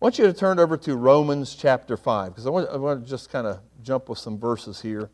I 0.00 0.04
want 0.04 0.18
you 0.18 0.26
to 0.26 0.32
turn 0.32 0.58
over 0.58 0.76
to 0.78 0.96
Romans 0.96 1.54
chapter 1.54 1.96
5, 1.96 2.32
because 2.32 2.46
I 2.46 2.50
want, 2.50 2.68
I 2.70 2.76
want 2.76 3.04
to 3.04 3.08
just 3.08 3.30
kind 3.30 3.46
of 3.46 3.60
jump 3.82 4.08
with 4.08 4.18
some 4.18 4.36
verses 4.38 4.80
here. 4.80 5.10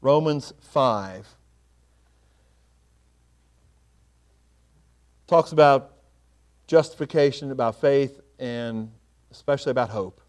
Romans 0.00 0.52
5 0.60 1.28
talks 5.28 5.52
about 5.52 5.92
justification, 6.66 7.52
about 7.52 7.80
faith, 7.80 8.20
and 8.40 8.90
especially 9.30 9.70
about 9.70 9.90
hope. 9.90 10.20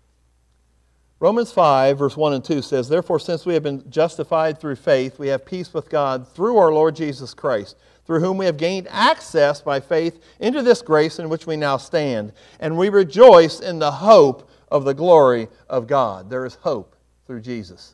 Romans 1.21 1.51
5, 1.51 1.99
verse 1.99 2.17
1 2.17 2.33
and 2.33 2.43
2 2.43 2.63
says, 2.63 2.89
Therefore, 2.89 3.19
since 3.19 3.45
we 3.45 3.53
have 3.53 3.61
been 3.61 3.87
justified 3.91 4.59
through 4.59 4.77
faith, 4.77 5.19
we 5.19 5.27
have 5.27 5.45
peace 5.45 5.71
with 5.71 5.87
God 5.87 6.27
through 6.27 6.57
our 6.57 6.73
Lord 6.73 6.95
Jesus 6.95 7.35
Christ, 7.35 7.77
through 8.07 8.21
whom 8.21 8.39
we 8.39 8.47
have 8.47 8.57
gained 8.57 8.87
access 8.89 9.61
by 9.61 9.79
faith 9.79 10.19
into 10.39 10.63
this 10.63 10.81
grace 10.81 11.19
in 11.19 11.29
which 11.29 11.45
we 11.45 11.55
now 11.55 11.77
stand. 11.77 12.33
And 12.59 12.75
we 12.75 12.89
rejoice 12.89 13.59
in 13.59 13.77
the 13.77 13.91
hope 13.91 14.49
of 14.71 14.83
the 14.83 14.95
glory 14.95 15.47
of 15.69 15.85
God. 15.85 16.27
There 16.27 16.43
is 16.43 16.55
hope 16.55 16.95
through 17.27 17.41
Jesus. 17.41 17.93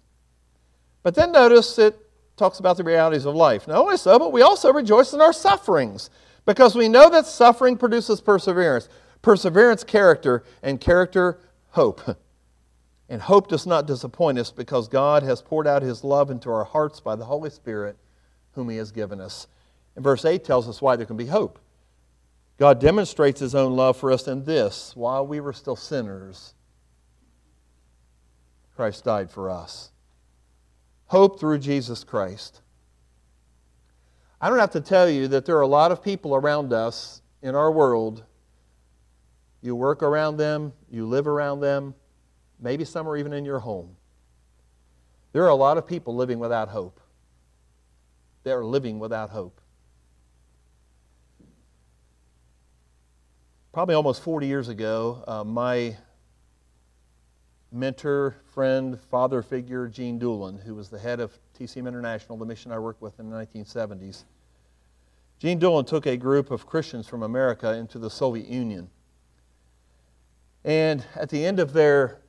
But 1.04 1.14
then 1.14 1.34
notice 1.34 1.78
it 1.78 2.00
talks 2.38 2.60
about 2.60 2.78
the 2.78 2.86
realities 2.86 3.26
of 3.26 3.36
life. 3.36 3.68
Not 3.68 3.80
only 3.80 3.98
so, 3.98 4.18
but 4.18 4.32
we 4.32 4.42
also 4.42 4.72
rejoice 4.72 5.12
in 5.12 5.20
our 5.20 5.34
sufferings, 5.34 6.10
because 6.46 6.76
we 6.76 6.88
know 6.88 7.10
that 7.10 7.26
suffering 7.26 7.76
produces 7.76 8.22
perseverance, 8.22 8.88
perseverance, 9.22 9.84
character, 9.84 10.46
and 10.64 10.80
character, 10.80 11.42
hope. 11.72 12.18
And 13.10 13.22
hope 13.22 13.48
does 13.48 13.66
not 13.66 13.88
disappoint 13.88 14.38
us 14.38 14.52
because 14.52 14.88
God 14.88 15.24
has 15.24 15.42
poured 15.42 15.68
out 15.68 15.82
his 15.82 16.04
love 16.04 16.30
into 16.30 16.50
our 16.50 16.66
hearts 16.66 17.00
by 17.00 17.16
the 17.16 17.26
Holy 17.26 17.50
Spirit, 17.50 17.98
whom 18.52 18.70
he 18.70 18.78
has 18.78 18.92
given 18.92 19.22
us. 19.22 19.48
And 19.96 20.04
verse 20.04 20.26
8 20.26 20.44
tells 20.44 20.68
us 20.68 20.82
why 20.82 20.96
there 20.96 21.06
can 21.06 21.18
be 21.18 21.28
hope. 21.28 21.60
God 22.58 22.80
demonstrates 22.80 23.40
his 23.40 23.56
own 23.56 23.76
love 23.76 23.98
for 23.98 24.12
us 24.12 24.28
in 24.28 24.44
this 24.44 24.96
while 24.96 25.26
we 25.26 25.40
were 25.40 25.54
still 25.54 25.76
sinners, 25.76 26.54
Christ 28.76 29.06
died 29.06 29.32
for 29.32 29.50
us. 29.50 29.92
Hope 31.06 31.40
through 31.40 31.60
Jesus 31.60 32.04
Christ. 32.04 32.62
I 34.42 34.50
don't 34.50 34.60
have 34.60 34.72
to 34.72 34.82
tell 34.82 35.10
you 35.10 35.28
that 35.30 35.46
there 35.46 35.58
are 35.58 35.62
a 35.62 35.68
lot 35.68 35.92
of 35.92 36.04
people 36.04 36.36
around 36.36 36.74
us 36.74 37.22
in 37.42 37.56
our 37.56 37.72
world. 37.72 38.24
You 39.62 39.76
work 39.76 40.04
around 40.04 40.38
them, 40.38 40.74
you 40.92 41.08
live 41.08 41.28
around 41.28 41.62
them 41.62 41.96
Maybe 42.60 42.86
some 42.86 43.08
are 43.08 43.18
even 43.18 43.34
in 43.34 43.46
your 43.46 43.60
home. 43.60 43.96
There 45.34 45.44
are 45.44 45.50
a 45.50 45.56
lot 45.56 45.78
of 45.78 45.86
people 45.86 46.16
living 46.16 46.40
without 46.40 46.70
hope. 46.70 47.00
They 48.44 48.52
are 48.52 48.64
living 48.64 49.00
without 49.00 49.30
hope. 49.30 49.62
probably 53.78 53.94
almost 53.94 54.24
40 54.24 54.48
years 54.48 54.70
ago, 54.70 55.24
uh, 55.28 55.44
my 55.44 55.96
mentor, 57.72 58.36
friend, 58.52 59.00
father 59.00 59.44
figure, 59.44 59.88
Gene 59.88 60.18
Doolan, 60.18 60.58
who 60.58 60.74
was 60.74 60.90
the 60.90 60.98
head 60.98 61.20
of 61.20 61.38
TCM 61.60 61.88
International, 61.88 62.40
the 62.40 62.46
mission 62.48 62.72
I 62.72 62.80
worked 62.80 63.04
with 63.04 63.20
in 63.20 63.30
the 63.30 63.38
1970s, 63.38 64.24
Gene 65.38 65.60
Doolan 65.60 65.86
took 65.86 66.08
a 66.08 66.18
group 66.18 66.50
of 66.50 66.66
Christians 66.66 67.06
from 67.06 67.22
America 67.22 67.76
into 67.76 68.00
the 68.00 68.10
Soviet 68.10 68.48
Union. 68.48 68.90
And 70.66 71.06
at 71.16 71.30
the 71.30 71.46
end 71.46 71.60
of 71.60 71.72
their 71.72 72.22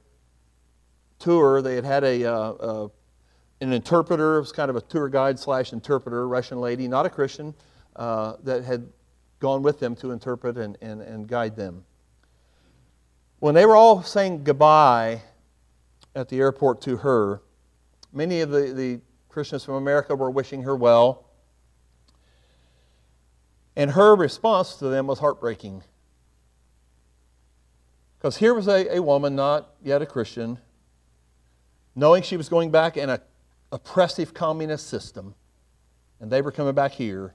tour, 1.18 1.62
they 1.62 1.74
had 1.74 1.84
had 1.84 2.04
a, 2.04 2.24
uh, 2.24 2.32
uh, 2.32 2.88
an 3.60 3.72
interpreter, 3.72 4.36
it 4.36 4.40
was 4.40 4.52
kind 4.52 4.70
of 4.70 4.76
a 4.76 4.80
tour 4.80 5.08
guide 5.08 5.38
slash 5.38 5.72
interpreter, 5.72 6.28
Russian 6.28 6.60
lady, 6.60 6.88
not 6.88 7.06
a 7.06 7.10
Christian, 7.10 7.54
uh, 7.96 8.34
that 8.44 8.64
had 8.64 8.86
gone 9.40 9.62
with 9.62 9.80
them 9.80 9.94
to 9.96 10.10
interpret 10.12 10.56
and, 10.56 10.76
and, 10.80 11.00
and 11.00 11.28
guide 11.28 11.56
them. 11.56 11.84
When 13.40 13.54
they 13.54 13.66
were 13.66 13.76
all 13.76 14.02
saying 14.02 14.44
goodbye 14.44 15.22
at 16.14 16.28
the 16.28 16.38
airport 16.40 16.80
to 16.82 16.96
her, 16.98 17.42
many 18.12 18.40
of 18.40 18.50
the, 18.50 18.72
the 18.72 19.00
Christians 19.28 19.64
from 19.64 19.74
America 19.74 20.16
were 20.16 20.30
wishing 20.30 20.62
her 20.62 20.74
well. 20.74 21.26
And 23.76 23.92
her 23.92 24.16
response 24.16 24.74
to 24.76 24.88
them 24.88 25.06
was 25.06 25.20
heartbreaking. 25.20 25.84
Because 28.18 28.36
here 28.38 28.52
was 28.52 28.66
a, 28.66 28.96
a 28.96 29.00
woman, 29.00 29.36
not 29.36 29.74
yet 29.84 30.02
a 30.02 30.06
Christian, 30.06 30.58
knowing 31.94 32.22
she 32.22 32.36
was 32.36 32.48
going 32.48 32.70
back 32.70 32.96
in 32.96 33.10
an 33.10 33.20
oppressive 33.72 34.34
communist 34.34 34.88
system, 34.88 35.34
and 36.20 36.30
they 36.30 36.42
were 36.42 36.52
coming 36.52 36.74
back 36.74 36.92
here. 36.92 37.34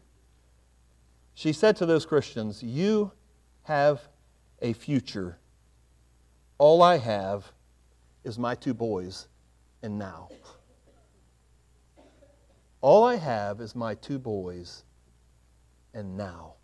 She 1.34 1.54
said 1.54 1.76
to 1.78 1.86
those 1.86 2.06
Christians, 2.06 2.62
You 2.62 3.12
have 3.64 4.02
a 4.62 4.74
future. 4.74 5.38
All 6.58 6.82
I 6.82 6.98
have 6.98 7.52
is 8.24 8.38
my 8.38 8.56
two 8.56 8.74
boys, 8.74 9.28
and 9.82 9.98
now. 9.98 10.30
All 12.82 13.04
I 13.04 13.16
have 13.16 13.62
is 13.62 13.76
my 13.76 13.96
two 13.96 14.20
boys, 14.20 14.84
and 15.94 16.18
now. 16.18 16.56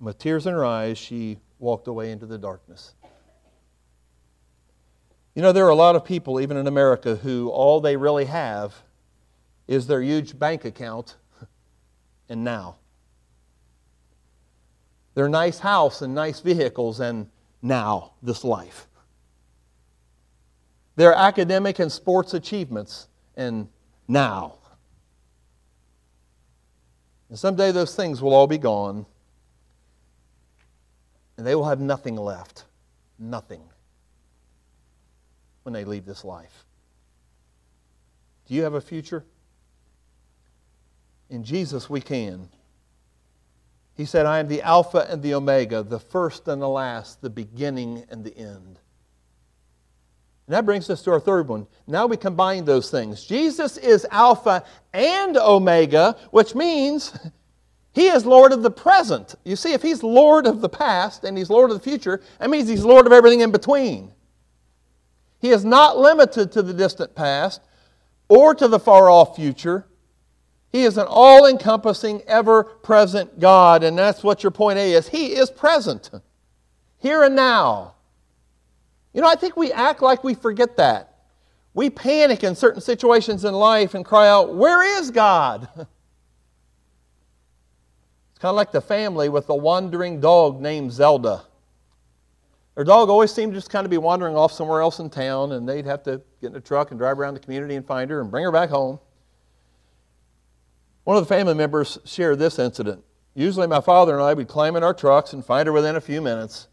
With 0.00 0.18
tears 0.18 0.46
in 0.46 0.52
her 0.52 0.64
eyes, 0.64 0.98
she 0.98 1.38
walked 1.58 1.88
away 1.88 2.12
into 2.12 2.26
the 2.26 2.38
darkness. 2.38 2.94
You 5.38 5.42
know, 5.42 5.52
there 5.52 5.66
are 5.66 5.70
a 5.70 5.74
lot 5.76 5.94
of 5.94 6.04
people, 6.04 6.40
even 6.40 6.56
in 6.56 6.66
America, 6.66 7.14
who 7.14 7.48
all 7.50 7.80
they 7.80 7.96
really 7.96 8.24
have 8.24 8.74
is 9.68 9.86
their 9.86 10.02
huge 10.02 10.36
bank 10.36 10.64
account 10.64 11.14
and 12.28 12.42
now. 12.42 12.78
Their 15.14 15.28
nice 15.28 15.60
house 15.60 16.02
and 16.02 16.12
nice 16.12 16.40
vehicles 16.40 16.98
and 16.98 17.28
now, 17.62 18.14
this 18.20 18.42
life. 18.42 18.88
Their 20.96 21.14
academic 21.14 21.78
and 21.78 21.92
sports 21.92 22.34
achievements 22.34 23.06
and 23.36 23.68
now. 24.08 24.56
And 27.28 27.38
someday 27.38 27.70
those 27.70 27.94
things 27.94 28.20
will 28.20 28.34
all 28.34 28.48
be 28.48 28.58
gone, 28.58 29.06
and 31.36 31.46
they 31.46 31.54
will 31.54 31.66
have 31.66 31.78
nothing 31.78 32.16
left. 32.16 32.64
Nothing. 33.20 33.62
When 35.68 35.74
they 35.74 35.84
leave 35.84 36.06
this 36.06 36.24
life. 36.24 36.64
Do 38.46 38.54
you 38.54 38.62
have 38.62 38.72
a 38.72 38.80
future? 38.80 39.22
In 41.28 41.44
Jesus, 41.44 41.90
we 41.90 42.00
can. 42.00 42.48
He 43.94 44.06
said, 44.06 44.24
I 44.24 44.38
am 44.38 44.48
the 44.48 44.62
Alpha 44.62 45.06
and 45.10 45.22
the 45.22 45.34
Omega, 45.34 45.82
the 45.82 46.00
first 46.00 46.48
and 46.48 46.62
the 46.62 46.68
last, 46.70 47.20
the 47.20 47.28
beginning 47.28 48.06
and 48.08 48.24
the 48.24 48.34
end. 48.34 48.78
And 50.46 50.54
that 50.54 50.64
brings 50.64 50.88
us 50.88 51.02
to 51.02 51.10
our 51.10 51.20
third 51.20 51.48
one. 51.48 51.66
Now 51.86 52.06
we 52.06 52.16
combine 52.16 52.64
those 52.64 52.90
things. 52.90 53.26
Jesus 53.26 53.76
is 53.76 54.06
Alpha 54.10 54.64
and 54.94 55.36
Omega, 55.36 56.16
which 56.30 56.54
means 56.54 57.12
he 57.92 58.06
is 58.06 58.24
Lord 58.24 58.52
of 58.52 58.62
the 58.62 58.70
present. 58.70 59.34
You 59.44 59.54
see, 59.54 59.74
if 59.74 59.82
he's 59.82 60.02
Lord 60.02 60.46
of 60.46 60.62
the 60.62 60.70
past 60.70 61.24
and 61.24 61.36
he's 61.36 61.50
Lord 61.50 61.70
of 61.70 61.76
the 61.76 61.84
future, 61.84 62.22
that 62.38 62.48
means 62.48 62.70
he's 62.70 62.86
Lord 62.86 63.04
of 63.04 63.12
everything 63.12 63.40
in 63.40 63.52
between. 63.52 64.14
He 65.40 65.50
is 65.50 65.64
not 65.64 65.98
limited 65.98 66.50
to 66.52 66.62
the 66.62 66.74
distant 66.74 67.14
past 67.14 67.60
or 68.28 68.54
to 68.54 68.68
the 68.68 68.78
far 68.78 69.08
off 69.08 69.36
future. 69.36 69.86
He 70.70 70.82
is 70.84 70.98
an 70.98 71.06
all 71.08 71.46
encompassing, 71.46 72.22
ever 72.26 72.62
present 72.62 73.40
God, 73.40 73.82
and 73.82 73.96
that's 73.96 74.22
what 74.22 74.42
your 74.42 74.50
point 74.50 74.78
A 74.78 74.92
is. 74.92 75.08
He 75.08 75.28
is 75.34 75.50
present, 75.50 76.10
here 76.98 77.22
and 77.22 77.34
now. 77.34 77.94
You 79.14 79.22
know, 79.22 79.28
I 79.28 79.34
think 79.34 79.56
we 79.56 79.72
act 79.72 80.02
like 80.02 80.22
we 80.22 80.34
forget 80.34 80.76
that. 80.76 81.14
We 81.72 81.88
panic 81.90 82.44
in 82.44 82.54
certain 82.54 82.80
situations 82.80 83.44
in 83.44 83.54
life 83.54 83.94
and 83.94 84.04
cry 84.04 84.28
out, 84.28 84.54
Where 84.54 85.00
is 85.00 85.10
God? 85.10 85.68
It's 88.30 88.42
kind 88.42 88.50
of 88.50 88.56
like 88.56 88.70
the 88.70 88.80
family 88.80 89.28
with 89.28 89.48
the 89.48 89.54
wandering 89.56 90.20
dog 90.20 90.60
named 90.60 90.92
Zelda. 90.92 91.42
Their 92.78 92.84
dog 92.84 93.08
always 93.08 93.32
seemed 93.32 93.54
to 93.54 93.58
just 93.58 93.70
kind 93.70 93.84
of 93.84 93.90
be 93.90 93.98
wandering 93.98 94.36
off 94.36 94.52
somewhere 94.52 94.80
else 94.80 95.00
in 95.00 95.10
town, 95.10 95.50
and 95.50 95.68
they'd 95.68 95.84
have 95.84 96.04
to 96.04 96.22
get 96.40 96.50
in 96.50 96.54
a 96.54 96.60
truck 96.60 96.92
and 96.92 97.00
drive 97.00 97.18
around 97.18 97.34
the 97.34 97.40
community 97.40 97.74
and 97.74 97.84
find 97.84 98.08
her 98.08 98.20
and 98.20 98.30
bring 98.30 98.44
her 98.44 98.52
back 98.52 98.70
home. 98.70 99.00
One 101.02 101.16
of 101.16 101.24
the 101.24 101.28
family 101.28 101.54
members 101.54 101.98
shared 102.04 102.38
this 102.38 102.56
incident. 102.56 103.02
Usually, 103.34 103.66
my 103.66 103.80
father 103.80 104.14
and 104.14 104.22
I 104.22 104.32
would 104.32 104.46
climb 104.46 104.76
in 104.76 104.84
our 104.84 104.94
trucks 104.94 105.32
and 105.32 105.44
find 105.44 105.66
her 105.66 105.72
within 105.72 105.96
a 105.96 106.00
few 106.00 106.22
minutes. 106.22 106.68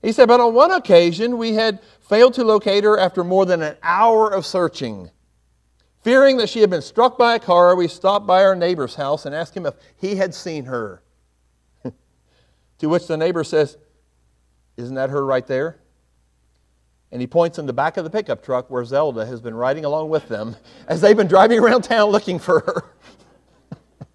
He 0.00 0.12
said, 0.12 0.28
but 0.28 0.38
on 0.38 0.54
one 0.54 0.70
occasion, 0.70 1.36
we 1.38 1.54
had 1.54 1.80
failed 1.98 2.34
to 2.34 2.44
locate 2.44 2.84
her 2.84 2.96
after 2.96 3.24
more 3.24 3.44
than 3.44 3.62
an 3.62 3.74
hour 3.82 4.30
of 4.30 4.46
searching. 4.46 5.10
Fearing 6.04 6.36
that 6.36 6.50
she 6.50 6.60
had 6.60 6.70
been 6.70 6.82
struck 6.82 7.18
by 7.18 7.34
a 7.34 7.40
car, 7.40 7.74
we 7.74 7.88
stopped 7.88 8.28
by 8.28 8.44
our 8.44 8.54
neighbor's 8.54 8.94
house 8.94 9.26
and 9.26 9.34
asked 9.34 9.56
him 9.56 9.66
if 9.66 9.74
he 9.96 10.14
had 10.14 10.36
seen 10.36 10.66
her. 10.66 11.02
to 12.78 12.88
which 12.88 13.08
the 13.08 13.16
neighbor 13.16 13.42
says, 13.42 13.76
Isn't 14.76 14.94
that 14.94 15.10
her 15.10 15.24
right 15.24 15.46
there? 15.46 15.78
And 17.10 17.20
he 17.20 17.26
points 17.26 17.58
in 17.58 17.66
the 17.66 17.74
back 17.74 17.96
of 17.98 18.04
the 18.04 18.10
pickup 18.10 18.42
truck 18.42 18.70
where 18.70 18.84
Zelda 18.84 19.26
has 19.26 19.40
been 19.40 19.54
riding 19.54 19.84
along 19.84 20.08
with 20.08 20.28
them 20.28 20.56
as 20.88 21.00
they've 21.00 21.16
been 21.16 21.28
driving 21.28 21.58
around 21.58 21.82
town 21.82 22.10
looking 22.10 22.38
for 22.38 22.60
her. 22.60 22.84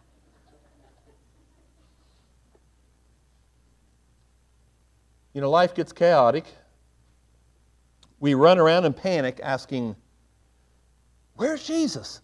you 5.33 5.41
know, 5.41 5.49
life 5.51 5.75
gets 5.75 5.93
chaotic. 5.93 6.45
We 8.19 8.33
run 8.33 8.57
around 8.57 8.85
in 8.85 8.93
panic 8.93 9.39
asking, 9.43 9.95
Where's 11.35 11.63
Jesus? 11.63 12.21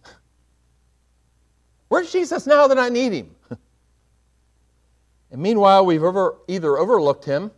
Where's 1.86 2.10
Jesus 2.10 2.48
now 2.48 2.66
that 2.66 2.78
I 2.78 2.88
need 2.88 3.12
him? 3.12 3.36
And 5.30 5.42
meanwhile, 5.42 5.84
we've 5.84 6.04
over, 6.04 6.36
either 6.46 6.78
overlooked 6.78 7.24
him 7.24 7.50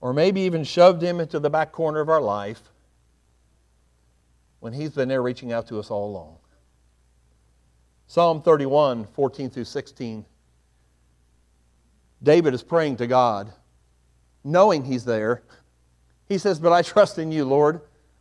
or 0.00 0.12
maybe 0.12 0.42
even 0.42 0.64
shoved 0.64 1.02
him 1.02 1.20
into 1.20 1.38
the 1.38 1.50
back 1.50 1.72
corner 1.72 2.00
of 2.00 2.08
our 2.08 2.20
life 2.20 2.62
when 4.60 4.72
he's 4.72 4.90
been 4.90 5.08
there 5.08 5.22
reaching 5.22 5.52
out 5.52 5.66
to 5.68 5.78
us 5.78 5.90
all 5.90 6.10
along. 6.10 6.36
Psalm 8.06 8.42
31, 8.42 9.06
14 9.14 9.50
through 9.50 9.64
16. 9.64 10.24
David 12.22 12.54
is 12.54 12.62
praying 12.62 12.96
to 12.96 13.06
God, 13.06 13.52
knowing 14.44 14.84
he's 14.84 15.04
there. 15.04 15.42
He 16.28 16.38
says, 16.38 16.58
But 16.58 16.72
I 16.72 16.82
trust 16.82 17.18
in 17.18 17.32
you, 17.32 17.44
Lord. 17.44 17.80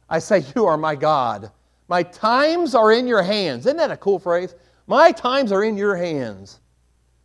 I 0.10 0.20
say, 0.20 0.44
You 0.56 0.66
are 0.66 0.78
my 0.78 0.96
God. 0.96 1.52
My 1.88 2.04
times 2.04 2.76
are 2.76 2.92
in 2.92 3.08
your 3.08 3.24
hands. 3.24 3.66
Isn't 3.66 3.78
that 3.78 3.92
a 3.92 3.98
cool 3.98 4.20
phrase? 4.20 4.54
My 4.88 5.12
times 5.12 5.52
are 5.52 5.64
in 5.64 5.76
your 5.76 5.96
hands. 5.96 6.60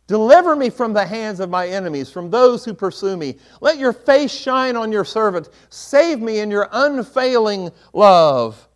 Deliver 0.07 0.55
me 0.55 0.69
from 0.69 0.93
the 0.93 1.05
hands 1.05 1.39
of 1.39 1.49
my 1.49 1.67
enemies, 1.67 2.11
from 2.11 2.29
those 2.29 2.63
who 2.63 2.73
pursue 2.73 3.17
me. 3.17 3.37
Let 3.59 3.79
your 3.79 3.93
face 3.93 4.31
shine 4.31 4.75
on 4.75 4.91
your 4.91 5.05
servant. 5.05 5.49
Save 5.69 6.21
me 6.21 6.39
in 6.39 6.51
your 6.51 6.69
unfailing 6.71 7.71
love. 7.91 8.67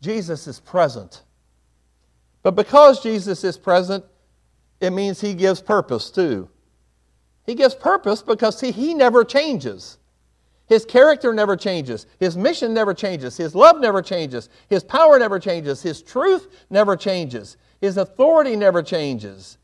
Jesus 0.00 0.46
is 0.46 0.60
present. 0.60 1.22
But 2.42 2.52
because 2.52 3.02
Jesus 3.02 3.42
is 3.42 3.58
present, 3.58 4.04
it 4.80 4.90
means 4.90 5.20
he 5.20 5.34
gives 5.34 5.60
purpose 5.60 6.10
too. 6.10 6.48
He 7.44 7.54
gives 7.54 7.74
purpose 7.74 8.22
because 8.22 8.60
he, 8.60 8.70
he 8.70 8.94
never 8.94 9.24
changes. 9.24 9.98
His 10.66 10.84
character 10.84 11.34
never 11.34 11.56
changes. 11.56 12.06
His 12.20 12.36
mission 12.36 12.72
never 12.72 12.94
changes. 12.94 13.36
His 13.36 13.54
love 13.54 13.80
never 13.80 14.02
changes. 14.02 14.48
His 14.68 14.84
power 14.84 15.18
never 15.18 15.38
changes. 15.38 15.82
His 15.82 16.00
truth 16.02 16.48
never 16.70 16.96
changes. 16.96 17.56
His 17.80 17.96
authority 17.96 18.54
never 18.54 18.82
changes. 18.82 19.58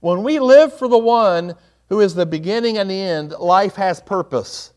When 0.00 0.22
we 0.22 0.38
live 0.38 0.76
for 0.76 0.88
the 0.88 0.98
one 0.98 1.54
who 1.88 2.00
is 2.00 2.14
the 2.14 2.26
beginning 2.26 2.78
and 2.78 2.88
the 2.90 3.00
end, 3.00 3.32
life 3.32 3.74
has 3.76 4.00
purpose. 4.00 4.72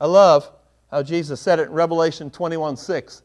I 0.00 0.06
love 0.06 0.50
how 0.90 1.02
Jesus 1.02 1.40
said 1.40 1.58
it 1.58 1.68
in 1.68 1.72
Revelation 1.72 2.30
21 2.30 2.76
6. 2.76 3.22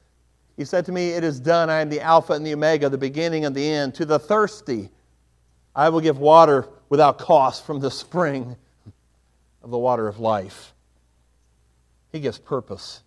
He 0.58 0.66
said 0.66 0.86
to 0.86 0.92
me, 0.92 1.10
It 1.10 1.24
is 1.24 1.40
done. 1.40 1.70
I 1.70 1.82
am 1.82 1.90
the 1.90 2.02
Alpha 2.02 2.34
and 2.34 2.46
the 2.46 2.54
Omega, 2.54 2.90
the 2.90 2.98
beginning 2.98 3.46
and 3.46 3.56
the 3.56 3.68
end. 3.68 3.96
To 3.96 4.06
the 4.06 4.20
thirsty, 4.20 4.90
I 5.76 5.90
will 5.90 6.02
give 6.02 6.18
water 6.18 6.68
without 6.90 7.20
cost 7.20 7.66
from 7.66 7.80
the 7.80 7.92
spring 7.92 8.56
of 9.62 9.70
the 9.70 9.78
water 9.78 10.08
of 10.08 10.20
life. 10.20 10.74
He 12.12 12.20
gives 12.20 12.40
purpose. 12.40 13.04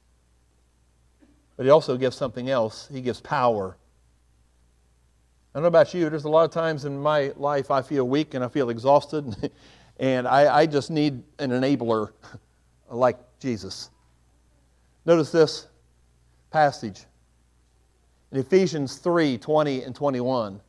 But 1.57 1.67
he 1.67 1.71
also 1.71 1.97
gives 1.97 2.17
something 2.17 2.49
else. 2.49 2.89
He 2.93 3.01
gives 3.01 3.21
power. 3.21 3.77
I 5.53 5.59
don't 5.59 5.65
know 5.65 5.69
about 5.69 5.93
you, 5.95 6.09
there's 6.09 6.25
a 6.25 6.29
lot 6.29 6.45
of 6.45 6.53
times 6.53 6.85
in 6.85 6.97
my 6.97 7.33
life 7.37 7.73
I 7.73 7.83
feel 7.83 8.07
weak 8.07 8.35
and 8.35 8.45
I 8.45 8.49
feel 8.49 8.71
exhausted, 8.71 9.51
and 9.99 10.29
I, 10.29 10.61
I 10.61 10.67
just 10.67 10.91
need 10.91 11.25
an 11.41 11.51
enabler 11.51 12.13
like 12.89 13.19
Jesus. 13.41 13.91
Notice 15.07 15.33
this 15.33 15.67
passage 16.53 17.01
in 18.31 18.39
Ephesians 18.39 18.97
3 18.97 19.39
20 19.39 19.83
and 19.83 19.95
21. 19.95 20.61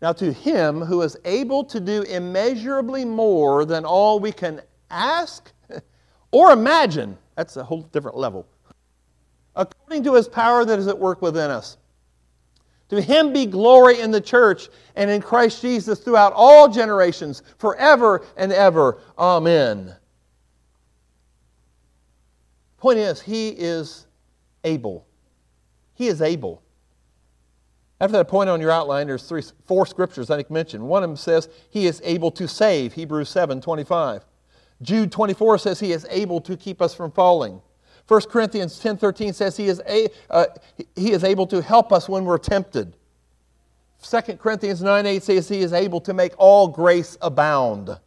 Now, 0.00 0.12
to 0.14 0.32
him 0.32 0.80
who 0.80 1.02
is 1.02 1.16
able 1.24 1.64
to 1.64 1.80
do 1.80 2.02
immeasurably 2.02 3.04
more 3.04 3.64
than 3.64 3.84
all 3.84 4.20
we 4.20 4.32
can 4.32 4.62
ask 4.90 5.52
or 6.30 6.52
imagine, 6.52 7.18
that's 7.36 7.56
a 7.56 7.64
whole 7.64 7.82
different 7.82 8.16
level, 8.16 8.46
according 9.54 10.02
to 10.04 10.14
his 10.14 10.28
power 10.28 10.64
that 10.64 10.78
is 10.78 10.88
at 10.88 10.98
work 10.98 11.20
within 11.20 11.50
us. 11.50 11.76
To 12.90 13.00
him 13.00 13.32
be 13.32 13.46
glory 13.46 14.00
in 14.00 14.10
the 14.10 14.20
church 14.20 14.68
and 14.94 15.10
in 15.10 15.22
Christ 15.22 15.62
Jesus 15.62 16.00
throughout 16.00 16.32
all 16.34 16.68
generations, 16.68 17.42
forever 17.58 18.24
and 18.36 18.52
ever. 18.52 19.00
Amen. 19.18 19.94
Point 22.78 22.98
is, 22.98 23.22
he 23.22 23.48
is 23.48 24.06
able. 24.62 25.06
He 25.94 26.08
is 26.08 26.20
able. 26.20 26.62
After 28.00 28.18
that 28.18 28.28
point 28.28 28.50
on 28.50 28.60
your 28.60 28.70
outline, 28.70 29.06
there's 29.06 29.22
three, 29.22 29.42
four 29.66 29.86
scriptures 29.86 30.30
I 30.30 30.36
think 30.36 30.50
mentioned. 30.50 30.86
One 30.86 31.02
of 31.02 31.08
them 31.08 31.16
says 31.16 31.48
he 31.70 31.86
is 31.86 32.02
able 32.04 32.30
to 32.32 32.46
save, 32.46 32.92
Hebrews 32.92 33.30
7 33.30 33.60
25. 33.60 34.26
Jude 34.82 35.10
24 35.10 35.58
says 35.58 35.80
he 35.80 35.92
is 35.92 36.06
able 36.10 36.40
to 36.42 36.56
keep 36.56 36.82
us 36.82 36.94
from 36.94 37.10
falling. 37.12 37.62
1 38.06 38.20
Corinthians 38.22 38.78
10 38.78 38.98
13 38.98 39.32
says 39.32 39.56
he 39.56 39.66
is, 39.66 39.80
a, 39.88 40.08
uh, 40.30 40.46
he 40.94 41.12
is 41.12 41.24
able 41.24 41.46
to 41.46 41.62
help 41.62 41.92
us 41.92 42.08
when 42.08 42.24
we're 42.24 42.38
tempted. 42.38 42.96
2 44.02 44.20
Corinthians 44.36 44.82
9 44.82 45.06
8 45.06 45.22
says 45.22 45.48
he 45.48 45.60
is 45.60 45.72
able 45.72 46.00
to 46.02 46.12
make 46.12 46.32
all 46.36 46.68
grace 46.68 47.16
abound. 47.22 47.98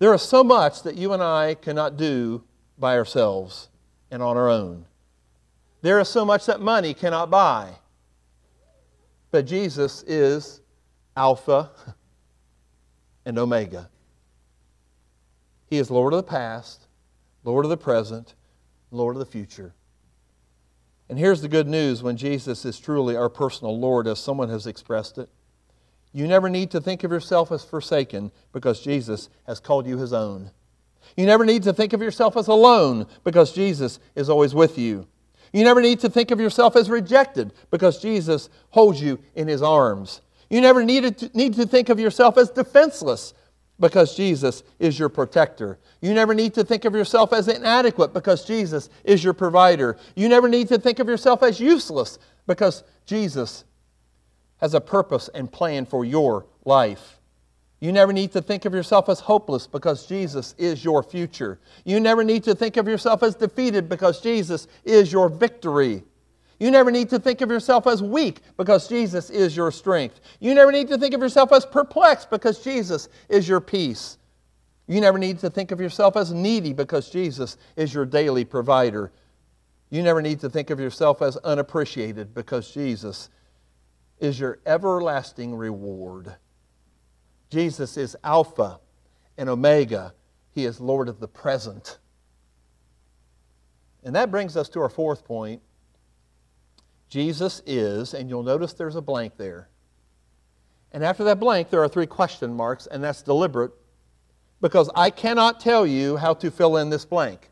There 0.00 0.12
is 0.14 0.22
so 0.22 0.42
much 0.42 0.82
that 0.82 0.96
you 0.96 1.12
and 1.12 1.22
I 1.22 1.54
cannot 1.54 1.96
do 1.96 2.42
by 2.76 2.96
ourselves 2.98 3.68
and 4.10 4.20
on 4.20 4.36
our 4.36 4.50
own. 4.50 4.84
There 5.82 6.00
is 6.00 6.08
so 6.08 6.24
much 6.24 6.46
that 6.46 6.60
money 6.60 6.92
cannot 6.92 7.30
buy. 7.30 7.76
But 9.30 9.46
Jesus 9.46 10.02
is 10.02 10.60
Alpha 11.16 11.70
and 13.24 13.38
Omega. 13.38 13.88
He 15.72 15.78
is 15.78 15.90
Lord 15.90 16.12
of 16.12 16.18
the 16.18 16.22
past, 16.30 16.86
Lord 17.44 17.64
of 17.64 17.70
the 17.70 17.78
present, 17.78 18.34
Lord 18.90 19.16
of 19.16 19.20
the 19.20 19.24
future. 19.24 19.72
And 21.08 21.18
here's 21.18 21.40
the 21.40 21.48
good 21.48 21.66
news 21.66 22.02
when 22.02 22.18
Jesus 22.18 22.66
is 22.66 22.78
truly 22.78 23.16
our 23.16 23.30
personal 23.30 23.80
Lord, 23.80 24.06
as 24.06 24.18
someone 24.18 24.50
has 24.50 24.66
expressed 24.66 25.16
it. 25.16 25.30
You 26.12 26.26
never 26.26 26.50
need 26.50 26.72
to 26.72 26.80
think 26.82 27.04
of 27.04 27.10
yourself 27.10 27.50
as 27.50 27.64
forsaken 27.64 28.32
because 28.52 28.82
Jesus 28.82 29.30
has 29.46 29.60
called 29.60 29.86
you 29.86 29.96
his 29.96 30.12
own. 30.12 30.50
You 31.16 31.24
never 31.24 31.46
need 31.46 31.62
to 31.62 31.72
think 31.72 31.94
of 31.94 32.02
yourself 32.02 32.36
as 32.36 32.48
alone 32.48 33.06
because 33.24 33.54
Jesus 33.54 33.98
is 34.14 34.28
always 34.28 34.54
with 34.54 34.76
you. 34.76 35.06
You 35.54 35.64
never 35.64 35.80
need 35.80 36.00
to 36.00 36.10
think 36.10 36.30
of 36.30 36.38
yourself 36.38 36.76
as 36.76 36.90
rejected 36.90 37.54
because 37.70 37.98
Jesus 37.98 38.50
holds 38.68 39.00
you 39.00 39.20
in 39.34 39.48
his 39.48 39.62
arms. 39.62 40.20
You 40.50 40.60
never 40.60 40.84
need 40.84 41.16
to, 41.16 41.30
need 41.32 41.54
to 41.54 41.66
think 41.66 41.88
of 41.88 41.98
yourself 41.98 42.36
as 42.36 42.50
defenseless 42.50 43.32
because 43.80 44.16
Jesus 44.16 44.62
is 44.78 44.98
your 44.98 45.08
protector. 45.08 45.78
You 46.00 46.14
never 46.14 46.34
need 46.34 46.54
to 46.54 46.64
think 46.64 46.84
of 46.84 46.94
yourself 46.94 47.32
as 47.32 47.48
inadequate 47.48 48.12
because 48.12 48.44
Jesus 48.44 48.88
is 49.04 49.24
your 49.24 49.32
provider. 49.32 49.96
You 50.14 50.28
never 50.28 50.48
need 50.48 50.68
to 50.68 50.78
think 50.78 50.98
of 50.98 51.08
yourself 51.08 51.42
as 51.42 51.58
useless 51.58 52.18
because 52.46 52.84
Jesus 53.06 53.64
has 54.58 54.74
a 54.74 54.80
purpose 54.80 55.28
and 55.34 55.50
plan 55.50 55.84
for 55.86 56.04
your 56.04 56.46
life. 56.64 57.18
You 57.80 57.90
never 57.90 58.12
need 58.12 58.30
to 58.32 58.40
think 58.40 58.64
of 58.64 58.72
yourself 58.72 59.08
as 59.08 59.18
hopeless 59.18 59.66
because 59.66 60.06
Jesus 60.06 60.54
is 60.56 60.84
your 60.84 61.02
future. 61.02 61.58
You 61.84 61.98
never 61.98 62.22
need 62.22 62.44
to 62.44 62.54
think 62.54 62.76
of 62.76 62.86
yourself 62.86 63.24
as 63.24 63.34
defeated 63.34 63.88
because 63.88 64.20
Jesus 64.20 64.68
is 64.84 65.12
your 65.12 65.28
victory. 65.28 66.04
You 66.62 66.70
never 66.70 66.92
need 66.92 67.10
to 67.10 67.18
think 67.18 67.40
of 67.40 67.50
yourself 67.50 67.88
as 67.88 68.00
weak 68.04 68.38
because 68.56 68.86
Jesus 68.86 69.30
is 69.30 69.56
your 69.56 69.72
strength. 69.72 70.20
You 70.38 70.54
never 70.54 70.70
need 70.70 70.86
to 70.90 70.96
think 70.96 71.12
of 71.12 71.20
yourself 71.20 71.50
as 71.50 71.66
perplexed 71.66 72.30
because 72.30 72.62
Jesus 72.62 73.08
is 73.28 73.48
your 73.48 73.60
peace. 73.60 74.16
You 74.86 75.00
never 75.00 75.18
need 75.18 75.40
to 75.40 75.50
think 75.50 75.72
of 75.72 75.80
yourself 75.80 76.16
as 76.16 76.32
needy 76.32 76.72
because 76.72 77.10
Jesus 77.10 77.56
is 77.74 77.92
your 77.92 78.06
daily 78.06 78.44
provider. 78.44 79.10
You 79.90 80.04
never 80.04 80.22
need 80.22 80.38
to 80.38 80.48
think 80.48 80.70
of 80.70 80.78
yourself 80.78 81.20
as 81.20 81.36
unappreciated 81.38 82.32
because 82.32 82.72
Jesus 82.72 83.28
is 84.20 84.38
your 84.38 84.60
everlasting 84.64 85.56
reward. 85.56 86.32
Jesus 87.50 87.96
is 87.96 88.16
Alpha 88.22 88.78
and 89.36 89.48
Omega. 89.48 90.14
He 90.52 90.64
is 90.64 90.80
Lord 90.80 91.08
of 91.08 91.18
the 91.18 91.26
present. 91.26 91.98
And 94.04 94.14
that 94.14 94.30
brings 94.30 94.56
us 94.56 94.68
to 94.68 94.80
our 94.80 94.88
fourth 94.88 95.24
point. 95.24 95.60
Jesus 97.12 97.60
is, 97.66 98.14
and 98.14 98.30
you'll 98.30 98.42
notice 98.42 98.72
there's 98.72 98.96
a 98.96 99.02
blank 99.02 99.36
there. 99.36 99.68
And 100.92 101.04
after 101.04 101.24
that 101.24 101.38
blank, 101.38 101.68
there 101.68 101.82
are 101.82 101.88
three 101.88 102.06
question 102.06 102.54
marks, 102.54 102.86
and 102.86 103.04
that's 103.04 103.20
deliberate 103.20 103.72
because 104.62 104.88
I 104.94 105.10
cannot 105.10 105.60
tell 105.60 105.86
you 105.86 106.16
how 106.16 106.32
to 106.32 106.50
fill 106.50 106.78
in 106.78 106.88
this 106.88 107.04
blank. 107.04 107.50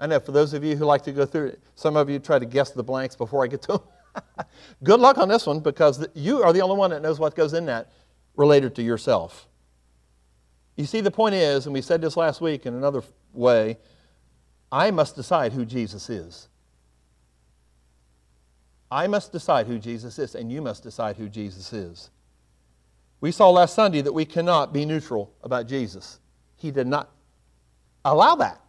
I 0.00 0.08
know 0.08 0.18
for 0.18 0.32
those 0.32 0.54
of 0.54 0.64
you 0.64 0.74
who 0.74 0.86
like 0.86 1.02
to 1.02 1.12
go 1.12 1.24
through 1.24 1.50
it, 1.50 1.62
some 1.76 1.94
of 1.94 2.10
you 2.10 2.18
try 2.18 2.40
to 2.40 2.46
guess 2.46 2.72
the 2.72 2.82
blanks 2.82 3.14
before 3.14 3.44
I 3.44 3.46
get 3.46 3.62
to 3.62 3.78
them. 3.78 4.46
Good 4.82 4.98
luck 4.98 5.16
on 5.16 5.28
this 5.28 5.46
one 5.46 5.60
because 5.60 6.04
you 6.12 6.42
are 6.42 6.52
the 6.52 6.62
only 6.62 6.76
one 6.76 6.90
that 6.90 7.02
knows 7.02 7.20
what 7.20 7.36
goes 7.36 7.52
in 7.52 7.66
that 7.66 7.92
related 8.34 8.74
to 8.74 8.82
yourself. 8.82 9.46
You 10.74 10.84
see, 10.84 11.00
the 11.00 11.12
point 11.12 11.36
is, 11.36 11.66
and 11.66 11.72
we 11.72 11.80
said 11.80 12.00
this 12.00 12.16
last 12.16 12.40
week 12.40 12.66
in 12.66 12.74
another 12.74 13.04
way, 13.32 13.78
I 14.72 14.90
must 14.90 15.14
decide 15.14 15.52
who 15.52 15.64
Jesus 15.64 16.10
is. 16.10 16.48
I 18.90 19.06
must 19.06 19.32
decide 19.32 19.66
who 19.66 19.78
Jesus 19.78 20.18
is, 20.18 20.34
and 20.34 20.50
you 20.50 20.60
must 20.60 20.82
decide 20.82 21.16
who 21.16 21.28
Jesus 21.28 21.72
is. 21.72 22.10
We 23.20 23.30
saw 23.32 23.50
last 23.50 23.74
Sunday 23.74 24.00
that 24.00 24.12
we 24.12 24.24
cannot 24.24 24.72
be 24.72 24.84
neutral 24.84 25.32
about 25.42 25.66
Jesus. 25.66 26.18
He 26.56 26.70
did 26.70 26.86
not 26.86 27.10
allow 28.04 28.34
that. 28.36 28.60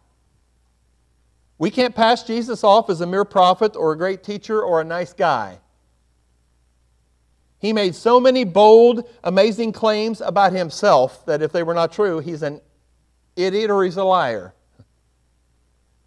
We 1.58 1.70
can't 1.70 1.94
pass 1.94 2.22
Jesus 2.22 2.62
off 2.64 2.90
as 2.90 3.00
a 3.00 3.06
mere 3.06 3.24
prophet 3.24 3.76
or 3.76 3.92
a 3.92 3.98
great 3.98 4.22
teacher 4.22 4.62
or 4.62 4.80
a 4.80 4.84
nice 4.84 5.12
guy. 5.12 5.58
He 7.58 7.72
made 7.72 7.94
so 7.94 8.18
many 8.18 8.44
bold, 8.44 9.08
amazing 9.22 9.72
claims 9.72 10.20
about 10.20 10.52
himself 10.52 11.24
that 11.26 11.42
if 11.42 11.52
they 11.52 11.62
were 11.62 11.74
not 11.74 11.92
true, 11.92 12.18
he's 12.18 12.42
an 12.42 12.60
idiot 13.36 13.70
or 13.70 13.84
he's 13.84 13.96
a 13.96 14.04
liar. 14.04 14.54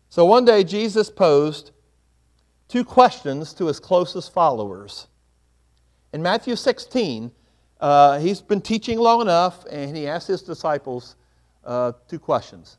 So 0.10 0.26
one 0.26 0.46
day, 0.46 0.64
Jesus 0.64 1.10
posed 1.10 1.72
two 2.68 2.84
questions 2.84 3.54
to 3.54 3.68
his 3.68 3.80
closest 3.80 4.34
followers. 4.34 5.08
In 6.14 6.22
Matthew 6.22 6.56
16, 6.56 7.32
uh, 7.80 8.20
he's 8.20 8.42
been 8.42 8.62
teaching 8.62 8.98
long 8.98 9.22
enough, 9.22 9.66
and 9.70 9.96
he 9.96 10.08
asked 10.08 10.28
his 10.28 10.42
disciples 10.42 11.16
uh, 11.66 11.92
two 12.08 12.20
questions. 12.20 12.78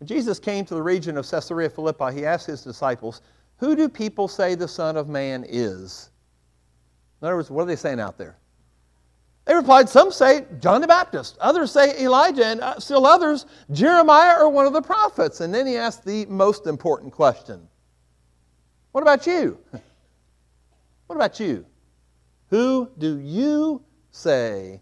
When 0.00 0.06
Jesus 0.06 0.38
came 0.38 0.64
to 0.64 0.74
the 0.74 0.82
region 0.82 1.16
of 1.16 1.28
Caesarea 1.30 1.70
Philippi, 1.70 2.12
he 2.12 2.26
asked 2.26 2.46
his 2.46 2.62
disciples, 2.62 3.22
Who 3.58 3.76
do 3.76 3.88
people 3.88 4.26
say 4.26 4.54
the 4.54 4.66
Son 4.68 4.96
of 4.96 5.08
Man 5.08 5.44
is? 5.48 6.10
In 7.20 7.26
other 7.26 7.36
words, 7.36 7.50
what 7.50 7.62
are 7.62 7.66
they 7.66 7.76
saying 7.76 8.00
out 8.00 8.18
there? 8.18 8.36
They 9.44 9.54
replied, 9.54 9.88
Some 9.88 10.10
say 10.10 10.46
John 10.60 10.80
the 10.80 10.88
Baptist, 10.88 11.38
others 11.40 11.70
say 11.70 12.02
Elijah, 12.02 12.46
and 12.46 12.60
uh, 12.60 12.80
still 12.80 13.06
others, 13.06 13.46
Jeremiah 13.70 14.40
or 14.40 14.48
one 14.48 14.66
of 14.66 14.72
the 14.72 14.82
prophets. 14.82 15.40
And 15.40 15.54
then 15.54 15.66
he 15.66 15.76
asked 15.76 16.04
the 16.04 16.26
most 16.26 16.66
important 16.66 17.12
question 17.12 17.68
What 18.92 19.02
about 19.02 19.26
you? 19.26 19.58
What 21.06 21.16
about 21.16 21.40
you? 21.40 21.66
Who 22.48 22.88
do 22.96 23.18
you 23.18 23.82
say 24.12 24.80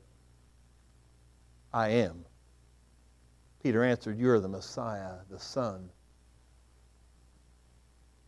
I 1.72 1.88
am? 1.88 2.24
Peter 3.64 3.82
answered, 3.82 4.16
You 4.16 4.30
are 4.30 4.38
the 4.38 4.48
Messiah, 4.48 5.14
the 5.28 5.40
Son 5.40 5.90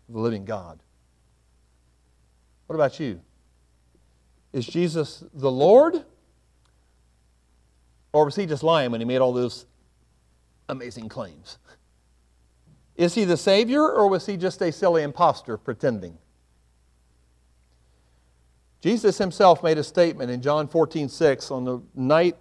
of 0.08 0.14
the 0.14 0.20
living 0.20 0.44
God. 0.44 0.80
What 2.66 2.74
about 2.74 2.98
you? 2.98 3.20
Is 4.52 4.66
Jesus 4.66 5.22
the 5.32 5.50
Lord? 5.50 6.04
Or 8.12 8.24
was 8.24 8.34
he 8.34 8.46
just 8.46 8.64
lying 8.64 8.90
when 8.90 9.00
he 9.00 9.04
made 9.04 9.18
all 9.18 9.32
those 9.32 9.66
amazing 10.68 11.08
claims? 11.08 11.58
Is 13.02 13.16
he 13.16 13.24
the 13.24 13.36
Savior 13.36 13.82
or 13.82 14.08
was 14.08 14.26
he 14.26 14.36
just 14.36 14.62
a 14.62 14.70
silly 14.70 15.02
impostor 15.02 15.56
pretending? 15.56 16.18
Jesus 18.80 19.18
himself 19.18 19.60
made 19.64 19.76
a 19.76 19.82
statement 19.82 20.30
in 20.30 20.40
John 20.40 20.68
14, 20.68 21.08
6 21.08 21.50
on 21.50 21.64
the 21.64 21.82
night 21.96 22.36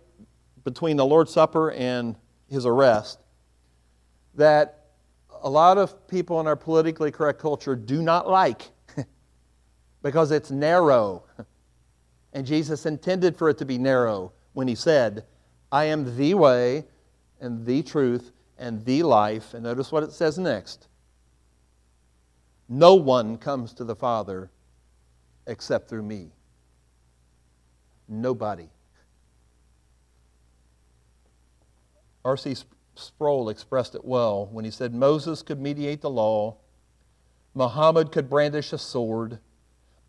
between 0.64 0.98
the 0.98 1.06
Lord's 1.06 1.34
Supper 1.34 1.72
and 1.72 2.16
his 2.48 2.68
arrest 2.68 3.22
that 4.36 4.86
a 5.42 5.50
lot 5.50 5.80
of 5.80 6.08
people 6.08 6.40
in 6.40 6.46
our 6.46 6.56
politically 6.56 7.10
correct 7.10 7.40
culture 7.40 7.76
do 7.76 8.04
not 8.04 8.30
like 8.30 8.70
because 10.04 10.30
it's 10.30 10.52
narrow. 10.52 11.24
And 12.34 12.46
Jesus 12.46 12.86
intended 12.86 13.36
for 13.36 13.50
it 13.50 13.58
to 13.58 13.66
be 13.66 13.80
narrow 13.80 14.32
when 14.54 14.68
he 14.68 14.76
said, 14.76 15.26
I 15.72 15.86
am 15.86 16.16
the 16.16 16.36
way 16.36 16.86
and 17.40 17.66
the 17.66 17.82
truth 17.82 18.32
and 18.62 18.86
the 18.86 19.04
life. 19.04 19.54
And 19.54 19.64
notice 19.64 19.92
what 19.92 20.04
it 20.04 20.14
says 20.14 20.38
next 20.38 20.88
No 22.70 22.96
one 22.96 23.38
comes 23.38 23.74
to 23.74 23.84
the 23.84 23.96
Father 23.96 24.50
except 25.48 25.90
through 25.90 26.04
me. 26.04 26.30
Nobody. 28.08 28.70
R.C. 32.24 32.56
Sproul 32.96 33.50
expressed 33.50 33.96
it 33.96 34.06
well 34.06 34.48
when 34.52 34.64
he 34.64 34.70
said 34.70 34.94
Moses 34.94 35.42
could 35.42 35.60
mediate 35.60 36.02
the 36.02 36.10
law, 36.10 36.58
Muhammad 37.56 38.12
could 38.12 38.30
brandish 38.30 38.72
a 38.74 38.78
sword, 38.78 39.40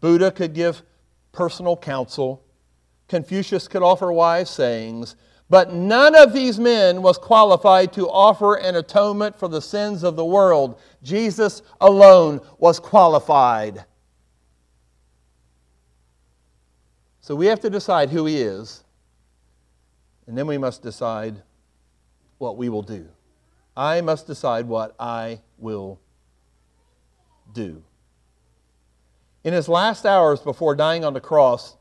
Buddha 0.00 0.30
could 0.30 0.52
give 0.52 0.82
personal 1.30 1.76
counsel, 1.76 2.44
Confucius 3.08 3.66
could 3.66 3.82
offer 3.82 4.12
wise 4.12 4.50
sayings, 4.50 5.16
but 5.52 5.70
none 5.70 6.14
of 6.14 6.32
these 6.32 6.58
men 6.58 7.02
was 7.02 7.18
qualified 7.18 7.92
to 7.92 8.08
offer 8.08 8.54
an 8.54 8.74
atonement 8.74 9.38
for 9.38 9.48
the 9.48 9.60
sins 9.60 10.02
of 10.02 10.16
the 10.16 10.24
world. 10.24 10.80
Jesus 11.02 11.60
alone 11.78 12.40
was 12.58 12.80
qualified. 12.80 13.84
So 17.20 17.34
we 17.34 17.44
have 17.48 17.60
to 17.60 17.68
decide 17.68 18.08
who 18.08 18.24
he 18.24 18.38
is, 18.38 18.82
and 20.26 20.38
then 20.38 20.46
we 20.46 20.56
must 20.56 20.82
decide 20.82 21.42
what 22.38 22.56
we 22.56 22.70
will 22.70 22.80
do. 22.80 23.06
I 23.76 24.00
must 24.00 24.26
decide 24.26 24.64
what 24.64 24.94
I 24.98 25.42
will 25.58 26.00
do. 27.52 27.82
In 29.44 29.52
his 29.52 29.68
last 29.68 30.06
hours 30.06 30.40
before 30.40 30.74
dying 30.74 31.04
on 31.04 31.12
the 31.12 31.20
cross, 31.20 31.76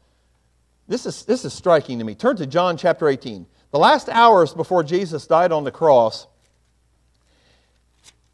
this 0.89 1.05
is, 1.05 1.23
this 1.23 1.45
is 1.45 1.53
striking 1.53 1.99
to 1.99 2.03
me. 2.03 2.15
Turn 2.15 2.35
to 2.35 2.45
John 2.45 2.75
chapter 2.75 3.07
18. 3.07 3.47
The 3.71 3.79
last 3.79 4.09
hours 4.09 4.53
before 4.53 4.83
Jesus 4.83 5.25
died 5.25 5.51
on 5.51 5.63
the 5.63 5.71
cross, 5.71 6.27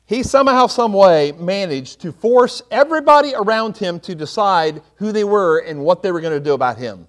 he 0.06 0.24
somehow, 0.24 0.68
some 0.68 0.94
way 0.94 1.34
managed 1.34 2.02
to 2.02 2.12
force 2.12 2.62
everybody 2.72 3.34
around 3.36 3.78
him 3.78 4.00
to 4.02 4.16
decide 4.16 4.82
who 4.96 5.12
they 5.12 5.26
were 5.26 5.60
and 5.60 5.84
what 5.84 6.02
they 6.02 6.12
were 6.12 6.22
going 6.22 6.34
to 6.34 6.44
do 6.44 6.54
about 6.54 6.78
him. 6.78 7.08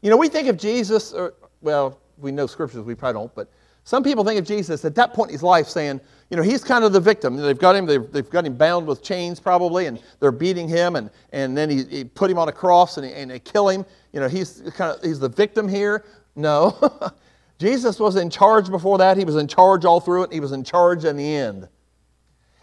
You 0.00 0.08
know, 0.08 0.16
we 0.16 0.28
think 0.28 0.48
of 0.48 0.56
Jesus, 0.56 1.12
or, 1.12 1.34
well, 1.60 1.98
we 2.16 2.30
know 2.30 2.46
scriptures, 2.46 2.82
we 2.82 2.94
probably 2.94 3.20
don't, 3.20 3.34
but 3.34 3.50
some 3.84 4.04
people 4.04 4.24
think 4.24 4.38
of 4.38 4.46
Jesus 4.46 4.84
at 4.84 4.94
that 4.94 5.14
point 5.14 5.30
in 5.30 5.32
his 5.32 5.42
life 5.42 5.66
saying, 5.66 6.00
you 6.30 6.36
know, 6.36 6.44
he's 6.44 6.62
kind 6.62 6.84
of 6.84 6.92
the 6.92 7.00
victim. 7.00 7.36
They've 7.36 7.58
got 7.58 7.74
him, 7.74 7.86
they've, 7.86 8.10
they've 8.12 8.30
got 8.30 8.46
him 8.46 8.54
bound 8.54 8.86
with 8.86 9.02
chains 9.02 9.40
probably, 9.40 9.86
and 9.86 10.00
they're 10.20 10.30
beating 10.30 10.68
him, 10.68 10.94
and, 10.94 11.10
and 11.32 11.56
then 11.56 11.68
he, 11.68 11.82
he 11.84 12.04
put 12.04 12.30
him 12.30 12.38
on 12.38 12.48
a 12.48 12.52
cross 12.52 12.98
and, 12.98 13.06
and 13.06 13.30
they 13.32 13.40
kill 13.40 13.68
him. 13.68 13.84
You 14.12 14.20
know, 14.20 14.28
he's 14.28 14.62
kind 14.76 14.96
of, 14.96 15.02
he's 15.02 15.18
the 15.18 15.28
victim 15.28 15.66
here. 15.66 16.04
No. 16.40 17.12
Jesus 17.58 18.00
was 18.00 18.16
in 18.16 18.30
charge 18.30 18.70
before 18.70 18.98
that. 18.98 19.16
He 19.16 19.24
was 19.24 19.36
in 19.36 19.46
charge 19.46 19.84
all 19.84 20.00
through 20.00 20.24
it. 20.24 20.32
He 20.32 20.40
was 20.40 20.52
in 20.52 20.64
charge 20.64 21.04
in 21.04 21.16
the 21.16 21.36
end. 21.36 21.68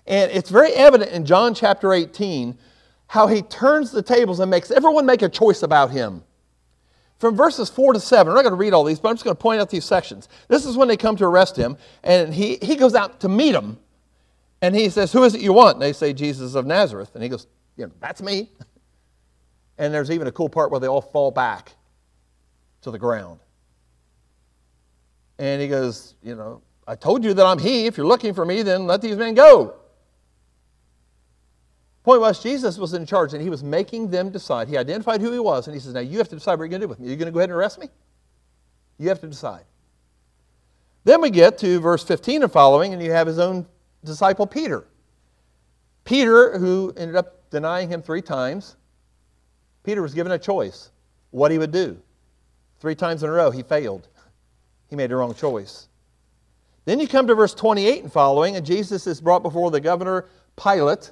And 0.08 0.32
it's 0.32 0.50
very 0.50 0.74
evident 0.74 1.12
in 1.12 1.26
John 1.26 1.54
chapter 1.54 1.94
18 1.94 2.58
how 3.08 3.28
he 3.28 3.42
turns 3.44 3.92
the 3.92 4.02
tables 4.02 4.40
and 4.40 4.50
makes 4.50 4.72
everyone 4.72 5.06
make 5.06 5.22
a 5.22 5.30
choice 5.30 5.64
about 5.64 5.92
him. 5.92 6.24
From 7.20 7.36
verses 7.36 7.70
4 7.70 7.94
to 7.94 8.00
7, 8.00 8.30
I'm 8.30 8.36
not 8.36 8.44
going 8.44 8.52
to 8.52 8.58
read 8.58 8.74
all 8.74 8.84
these, 8.84 9.00
but 9.00 9.10
I'm 9.10 9.16
just 9.16 9.24
going 9.24 9.36
to 9.36 9.42
point 9.42 9.60
out 9.60 9.70
these 9.70 9.86
sections. 9.86 10.30
This 10.50 10.66
is 10.66 10.78
when 10.78 10.88
they 10.88 10.98
come 10.98 11.16
to 11.18 11.26
arrest 11.26 11.56
him, 11.56 11.78
and 12.04 12.34
he, 12.34 12.58
he 12.62 12.76
goes 12.76 12.94
out 12.94 13.22
to 13.22 13.30
meet 13.30 13.54
them, 13.54 13.80
and 14.62 14.76
he 14.76 14.90
says, 14.90 15.12
Who 15.14 15.24
is 15.24 15.34
it 15.34 15.42
you 15.42 15.54
want? 15.54 15.76
And 15.76 15.82
they 15.82 15.94
say, 15.94 16.14
Jesus 16.14 16.54
of 16.54 16.66
Nazareth. 16.66 17.12
And 17.16 17.24
he 17.24 17.30
goes, 17.30 17.48
know, 17.78 17.92
That's 18.00 18.22
me. 18.22 18.50
And 19.80 19.94
there's 19.94 20.10
even 20.10 20.26
a 20.26 20.32
cool 20.32 20.50
part 20.50 20.72
where 20.72 20.80
they 20.80 20.88
all 20.88 21.04
fall 21.04 21.30
back 21.30 21.74
to 22.82 22.90
the 22.90 22.98
ground. 22.98 23.40
And 25.40 25.62
he 25.62 25.68
goes, 25.68 26.16
You 26.24 26.36
know, 26.36 26.62
I 26.88 26.96
told 26.96 27.24
you 27.24 27.34
that 27.34 27.46
I'm 27.46 27.60
he. 27.60 27.86
If 27.86 27.98
you're 27.98 28.08
looking 28.08 28.34
for 28.34 28.46
me, 28.46 28.62
then 28.62 28.88
let 28.88 29.02
these 29.02 29.18
men 29.18 29.34
go. 29.34 29.76
Point 32.04 32.22
was, 32.22 32.42
Jesus 32.42 32.78
was 32.78 32.94
in 32.94 33.06
charge 33.06 33.34
and 33.34 33.42
he 33.42 33.50
was 33.50 33.64
making 33.64 34.10
them 34.10 34.30
decide. 34.30 34.70
He 34.70 34.78
identified 34.78 35.20
who 35.20 35.34
he 35.34 35.40
was 35.40 35.68
and 35.68 35.74
he 35.74 35.80
says, 35.82 35.94
Now 35.94 36.00
you 36.00 36.18
have 36.20 36.30
to 36.30 36.36
decide 36.36 36.58
what 36.58 36.64
you're 36.64 36.70
going 36.70 36.82
to 36.82 36.88
do 36.88 36.90
with 36.90 37.00
me. 37.00 37.08
You're 37.08 37.16
you 37.16 37.18
going 37.18 37.26
to 37.26 37.34
go 37.34 37.40
ahead 37.40 37.50
and 37.50 37.58
arrest 37.58 37.80
me? 37.80 37.90
You 38.98 39.10
have 39.10 39.20
to 39.22 39.28
decide. 39.28 39.66
Then 41.04 41.22
we 41.22 41.30
get 41.30 41.58
to 41.60 41.80
verse 41.80 42.04
15 42.04 42.44
and 42.44 42.52
following, 42.52 42.94
and 42.94 43.04
you 43.04 43.12
have 43.12 43.28
his 43.28 43.40
own 43.40 43.66
disciple 44.04 44.48
Peter. 44.48 44.86
Peter, 46.06 46.58
who 46.58 46.94
ended 46.96 47.16
up 47.18 47.50
denying 47.50 47.90
him 47.90 48.02
three 48.02 48.22
times, 48.22 48.78
Peter 49.84 50.02
was 50.02 50.14
given 50.14 50.32
a 50.32 50.40
choice 50.40 50.92
what 51.32 51.52
he 51.52 51.58
would 51.58 51.72
do. 51.72 51.98
Three 52.80 52.96
times 52.96 53.24
in 53.24 53.30
a 53.30 53.34
row, 53.34 53.52
he 53.52 53.64
failed. 53.64 54.08
He 54.90 54.96
made 54.96 55.10
the 55.10 55.16
wrong 55.16 55.34
choice. 55.34 55.88
Then 56.86 57.00
you 57.00 57.08
come 57.08 57.28
to 57.28 57.36
verse 57.36 57.54
28 57.54 58.04
and 58.04 58.12
following, 58.12 58.56
and 58.56 58.66
Jesus 58.66 59.08
is 59.08 59.20
brought 59.20 59.44
before 59.44 59.72
the 59.72 59.82
governor 59.82 60.26
Pilate. 60.56 61.12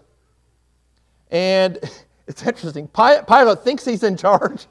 And 1.32 1.78
it's 2.28 2.46
interesting. 2.46 2.88
Pilate 2.88 3.60
thinks 3.60 3.84
he's 3.84 4.04
in 4.04 4.16
charge, 4.16 4.68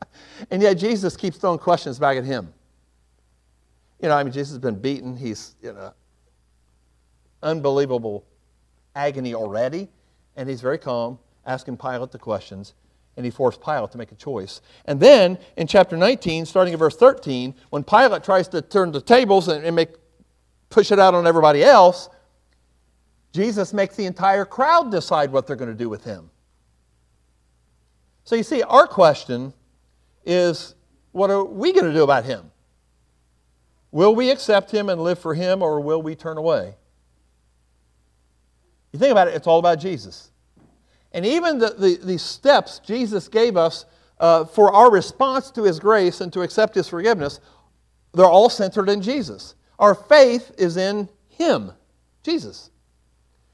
and 0.50 0.62
yet 0.62 0.74
Jesus 0.74 1.16
keeps 1.16 1.36
throwing 1.36 1.58
questions 1.58 1.98
back 1.98 2.16
at 2.16 2.24
him. 2.24 2.52
You 4.00 4.08
know, 4.08 4.16
I 4.16 4.22
mean, 4.22 4.32
Jesus 4.32 4.50
has 4.52 4.58
been 4.58 4.78
beaten. 4.78 5.16
He's, 5.16 5.56
you 5.62 5.72
know, 5.72 5.92
unbelievable 7.42 8.24
agony 8.94 9.34
already, 9.34 9.88
and 10.36 10.48
he's 10.48 10.60
very 10.60 10.78
calm, 10.78 11.18
asking 11.44 11.76
Pilate 11.76 12.10
the 12.10 12.18
questions, 12.18 12.74
and 13.16 13.24
he 13.24 13.30
forced 13.30 13.62
Pilate 13.62 13.90
to 13.92 13.98
make 13.98 14.12
a 14.12 14.14
choice. 14.14 14.60
And 14.84 15.00
then 15.00 15.38
in 15.56 15.66
chapter 15.66 15.96
19, 15.96 16.44
starting 16.46 16.74
at 16.74 16.78
verse 16.78 16.96
13, 16.96 17.54
when 17.70 17.82
Pilate 17.82 18.22
tries 18.22 18.48
to 18.48 18.62
turn 18.62 18.92
the 18.92 19.00
tables 19.00 19.48
and, 19.48 19.64
and 19.64 19.74
make, 19.74 19.90
push 20.68 20.92
it 20.92 20.98
out 20.98 21.14
on 21.14 21.26
everybody 21.26 21.62
else, 21.64 22.08
Jesus 23.32 23.72
makes 23.72 23.96
the 23.96 24.06
entire 24.06 24.44
crowd 24.44 24.90
decide 24.90 25.30
what 25.32 25.46
they're 25.46 25.56
going 25.56 25.70
to 25.70 25.76
do 25.76 25.88
with 25.88 26.04
him. 26.04 26.30
So 28.24 28.34
you 28.34 28.42
see, 28.42 28.62
our 28.62 28.86
question 28.86 29.52
is 30.24 30.74
what 31.12 31.30
are 31.30 31.44
we 31.44 31.72
going 31.72 31.86
to 31.86 31.92
do 31.92 32.02
about 32.02 32.24
him? 32.24 32.50
Will 33.90 34.14
we 34.14 34.30
accept 34.30 34.70
him 34.70 34.90
and 34.90 35.00
live 35.00 35.18
for 35.18 35.32
him, 35.32 35.62
or 35.62 35.80
will 35.80 36.02
we 36.02 36.14
turn 36.14 36.36
away? 36.36 36.74
You 38.92 38.98
think 38.98 39.12
about 39.12 39.28
it, 39.28 39.34
it's 39.34 39.46
all 39.46 39.58
about 39.58 39.78
Jesus. 39.78 40.30
And 41.16 41.24
even 41.24 41.58
the, 41.58 41.70
the, 41.70 41.96
the 41.96 42.18
steps 42.18 42.78
Jesus 42.80 43.26
gave 43.28 43.56
us 43.56 43.86
uh, 44.20 44.44
for 44.44 44.70
our 44.70 44.90
response 44.90 45.50
to 45.52 45.62
his 45.62 45.80
grace 45.80 46.20
and 46.20 46.30
to 46.34 46.42
accept 46.42 46.74
his 46.74 46.90
forgiveness, 46.90 47.40
they're 48.12 48.26
all 48.26 48.50
centered 48.50 48.90
in 48.90 49.00
Jesus. 49.00 49.54
Our 49.78 49.94
faith 49.94 50.52
is 50.58 50.76
in 50.76 51.08
him, 51.30 51.72
Jesus. 52.22 52.70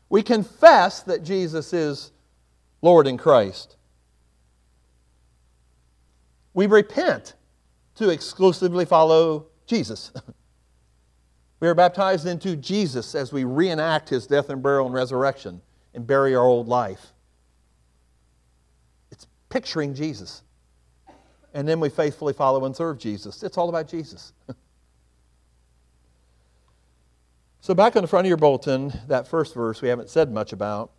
We 0.09 0.25
confess 0.25 1.03
that 1.03 1.23
Jesus 1.23 1.73
is 1.73 2.11
Lord 2.81 3.07
in 3.07 3.17
Christ. 3.17 3.77
We 6.53 6.67
repent 6.67 7.35
to 7.95 8.11
exclusively 8.11 8.87
follow 8.87 9.47
Jesus. 9.67 10.11
we 11.61 11.69
are 11.69 11.77
baptized 11.77 12.27
into 12.27 12.57
Jesus 12.57 13.15
as 13.15 13.33
we 13.33 13.45
reenact 13.45 14.09
his 14.09 14.27
death 14.27 14.51
and 14.51 14.61
burial 14.61 14.87
and 14.87 14.95
resurrection 14.97 15.63
and 15.95 16.05
bury 16.05 16.35
our 16.35 16.43
old 16.43 16.67
life. 16.67 17.13
Picturing 19.53 19.95
Jesus. 19.95 20.43
And 21.53 21.69
then 21.69 21.79
we 21.79 21.91
faithfully 21.91 22.33
follow 22.33 22.65
and 22.65 22.75
serve 22.75 22.97
Jesus. 22.99 23.43
It's 23.43 23.59
all 23.59 23.69
about 23.69 23.87
Jesus. 23.87 24.33
So, 27.63 27.75
back 27.75 27.95
on 27.95 28.03
the 28.03 28.09
front 28.09 28.27
of 28.27 28.29
your 28.29 28.39
bulletin, 28.39 28.93
that 29.07 29.29
first 29.29 29.55
verse 29.55 29.81
we 29.81 29.89
haven't 29.89 30.11
said 30.11 30.33
much 30.33 30.53
about. 30.53 30.91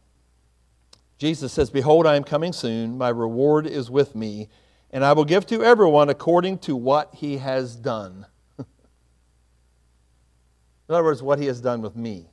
Jesus 1.18 1.52
says, 1.52 1.70
Behold, 1.70 2.08
I 2.08 2.16
am 2.16 2.24
coming 2.24 2.54
soon. 2.54 2.98
My 2.98 3.10
reward 3.10 3.68
is 3.68 3.92
with 3.92 4.16
me, 4.16 4.48
and 4.90 5.04
I 5.04 5.12
will 5.12 5.26
give 5.26 5.46
to 5.48 5.62
everyone 5.62 6.08
according 6.08 6.60
to 6.60 6.78
what 6.78 7.16
he 7.16 7.40
has 7.40 7.76
done. 7.76 8.28
In 8.60 8.66
other 10.88 11.04
words, 11.04 11.22
what 11.22 11.38
he 11.38 11.48
has 11.48 11.60
done 11.60 11.82
with 11.82 11.98
me. 11.98 12.30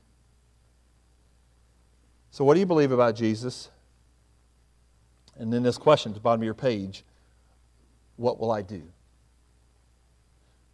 So, 2.30 2.44
what 2.44 2.54
do 2.54 2.60
you 2.60 2.66
believe 2.66 2.92
about 2.92 3.16
Jesus? 3.16 3.68
And 5.40 5.50
then 5.50 5.62
this 5.62 5.78
question 5.78 6.12
at 6.12 6.14
the 6.14 6.20
bottom 6.20 6.42
of 6.42 6.44
your 6.44 6.54
page 6.54 7.02
What 8.16 8.38
will 8.38 8.52
I 8.52 8.62
do? 8.62 8.82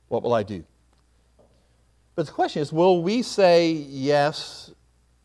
What 0.08 0.22
will 0.22 0.34
I 0.34 0.42
do? 0.42 0.64
But 2.16 2.26
the 2.26 2.32
question 2.32 2.60
is 2.60 2.72
will 2.72 3.02
we 3.02 3.22
say 3.22 3.70
yes 3.70 4.72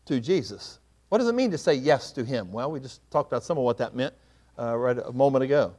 to 0.06 0.20
Jesus? 0.20 0.78
What 1.08 1.18
does 1.18 1.28
it 1.28 1.34
mean 1.34 1.50
to 1.50 1.58
say 1.58 1.74
yes 1.74 2.12
to 2.12 2.24
Him? 2.24 2.52
Well, 2.52 2.70
we 2.70 2.80
just 2.80 3.00
talked 3.10 3.30
about 3.30 3.42
some 3.42 3.58
of 3.58 3.64
what 3.64 3.76
that 3.78 3.94
meant 3.94 4.14
uh, 4.58 4.76
right 4.76 4.96
a 4.96 5.12
moment 5.12 5.44
ago. 5.44 5.74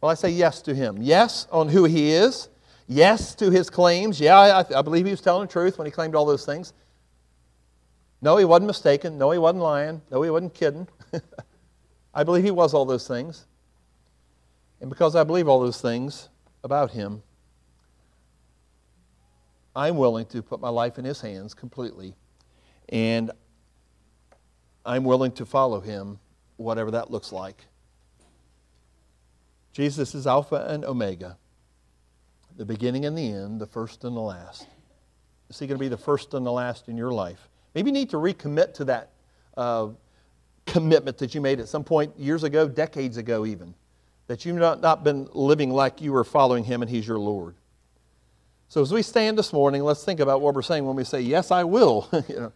Well, 0.00 0.10
I 0.10 0.14
say 0.14 0.30
yes 0.30 0.60
to 0.62 0.74
him. 0.74 0.98
Yes 1.00 1.46
on 1.50 1.68
who 1.68 1.84
he 1.84 2.10
is. 2.10 2.50
Yes 2.86 3.34
to 3.36 3.50
his 3.50 3.70
claims. 3.70 4.20
Yeah, 4.20 4.36
I, 4.36 4.78
I 4.78 4.82
believe 4.82 5.06
he 5.06 5.10
was 5.10 5.22
telling 5.22 5.46
the 5.46 5.52
truth 5.52 5.78
when 5.78 5.86
he 5.86 5.90
claimed 5.90 6.14
all 6.14 6.26
those 6.26 6.44
things. 6.44 6.74
No, 8.20 8.36
he 8.36 8.44
wasn't 8.44 8.66
mistaken. 8.66 9.16
No, 9.16 9.30
he 9.30 9.38
wasn't 9.38 9.62
lying. 9.62 10.02
No, 10.10 10.20
he 10.20 10.28
wasn't 10.28 10.52
kidding. 10.52 10.86
I 12.14 12.22
believe 12.22 12.44
he 12.44 12.50
was 12.50 12.72
all 12.74 12.84
those 12.84 13.08
things. 13.08 13.46
And 14.80 14.88
because 14.88 15.16
I 15.16 15.24
believe 15.24 15.48
all 15.48 15.60
those 15.60 15.80
things 15.80 16.28
about 16.62 16.92
him, 16.92 17.22
I'm 19.74 19.96
willing 19.96 20.26
to 20.26 20.42
put 20.42 20.60
my 20.60 20.68
life 20.68 20.98
in 20.98 21.04
his 21.04 21.20
hands 21.20 21.54
completely. 21.54 22.14
And 22.88 23.32
I'm 24.86 25.04
willing 25.04 25.32
to 25.32 25.46
follow 25.46 25.80
him, 25.80 26.20
whatever 26.56 26.92
that 26.92 27.10
looks 27.10 27.32
like. 27.32 27.64
Jesus 29.72 30.14
is 30.14 30.26
Alpha 30.26 30.66
and 30.68 30.84
Omega, 30.84 31.36
the 32.56 32.64
beginning 32.64 33.06
and 33.06 33.18
the 33.18 33.28
end, 33.28 33.60
the 33.60 33.66
first 33.66 34.04
and 34.04 34.16
the 34.16 34.20
last. 34.20 34.68
Is 35.50 35.58
he 35.58 35.66
going 35.66 35.78
to 35.78 35.82
be 35.82 35.88
the 35.88 35.96
first 35.96 36.34
and 36.34 36.46
the 36.46 36.52
last 36.52 36.88
in 36.88 36.96
your 36.96 37.10
life? 37.10 37.48
Maybe 37.74 37.90
you 37.90 37.94
need 37.94 38.10
to 38.10 38.18
recommit 38.18 38.74
to 38.74 38.84
that 38.84 39.10
uh, 39.56 39.88
commitment 40.66 41.18
that 41.18 41.34
you 41.34 41.40
made 41.40 41.60
at 41.60 41.68
some 41.68 41.84
point 41.84 42.18
years 42.18 42.42
ago, 42.42 42.68
decades 42.68 43.16
ago, 43.16 43.46
even. 43.46 43.74
That 44.26 44.44
you've 44.44 44.56
not, 44.56 44.80
not 44.80 45.04
been 45.04 45.28
living 45.32 45.70
like 45.70 46.00
you 46.00 46.12
were 46.12 46.24
following 46.24 46.64
him 46.64 46.82
and 46.82 46.90
he's 46.90 47.06
your 47.06 47.18
Lord. 47.18 47.54
So 48.68 48.80
as 48.80 48.92
we 48.92 49.02
stand 49.02 49.38
this 49.38 49.52
morning, 49.52 49.82
let's 49.84 50.04
think 50.04 50.20
about 50.20 50.40
what 50.40 50.54
we're 50.54 50.62
saying 50.62 50.86
when 50.86 50.96
we 50.96 51.04
say, 51.04 51.20
Yes, 51.20 51.50
I 51.50 51.64
will. 51.64 52.08
you 52.28 52.36
know, 52.36 52.52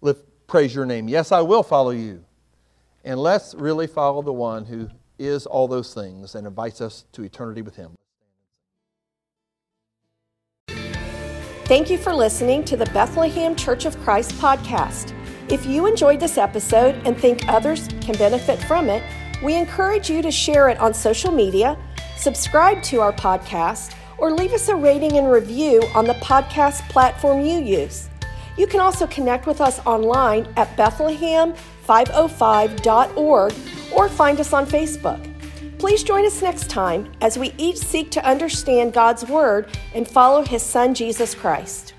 lift, 0.00 0.22
praise 0.46 0.74
your 0.74 0.86
name. 0.86 1.08
Yes, 1.08 1.30
I 1.30 1.42
will 1.42 1.62
follow 1.62 1.90
you. 1.90 2.24
And 3.04 3.20
let's 3.20 3.54
really 3.54 3.86
follow 3.86 4.22
the 4.22 4.32
one 4.32 4.64
who 4.64 4.88
is 5.18 5.46
all 5.46 5.68
those 5.68 5.94
things 5.94 6.34
and 6.34 6.46
invites 6.46 6.80
us 6.80 7.04
to 7.12 7.22
eternity 7.22 7.62
with 7.62 7.76
Him. 7.76 7.94
Thank 11.66 11.90
you 11.90 11.98
for 11.98 12.14
listening 12.14 12.64
to 12.64 12.76
the 12.76 12.86
Bethlehem 12.86 13.54
Church 13.54 13.84
of 13.84 13.98
Christ 14.00 14.32
podcast. 14.32 15.14
If 15.50 15.64
you 15.64 15.86
enjoyed 15.86 16.20
this 16.20 16.36
episode 16.36 16.94
and 17.06 17.16
think 17.16 17.48
others 17.48 17.88
can 18.02 18.14
benefit 18.16 18.62
from 18.64 18.90
it, 18.90 19.02
we 19.42 19.54
encourage 19.54 20.10
you 20.10 20.20
to 20.20 20.30
share 20.30 20.68
it 20.68 20.78
on 20.78 20.92
social 20.92 21.32
media, 21.32 21.78
subscribe 22.18 22.82
to 22.84 23.00
our 23.00 23.14
podcast, 23.14 23.94
or 24.18 24.30
leave 24.30 24.52
us 24.52 24.68
a 24.68 24.76
rating 24.76 25.16
and 25.16 25.30
review 25.30 25.82
on 25.94 26.04
the 26.04 26.12
podcast 26.14 26.86
platform 26.90 27.40
you 27.40 27.60
use. 27.60 28.10
You 28.58 28.66
can 28.66 28.80
also 28.80 29.06
connect 29.06 29.46
with 29.46 29.62
us 29.62 29.80
online 29.86 30.46
at 30.56 30.76
Bethlehem505.org 30.76 33.54
or 33.94 34.08
find 34.10 34.40
us 34.40 34.52
on 34.52 34.66
Facebook. 34.66 35.78
Please 35.78 36.02
join 36.02 36.26
us 36.26 36.42
next 36.42 36.68
time 36.68 37.10
as 37.22 37.38
we 37.38 37.54
each 37.56 37.78
seek 37.78 38.10
to 38.10 38.22
understand 38.28 38.92
God's 38.92 39.24
Word 39.24 39.68
and 39.94 40.06
follow 40.06 40.42
His 40.42 40.62
Son, 40.62 40.92
Jesus 40.92 41.34
Christ. 41.34 41.94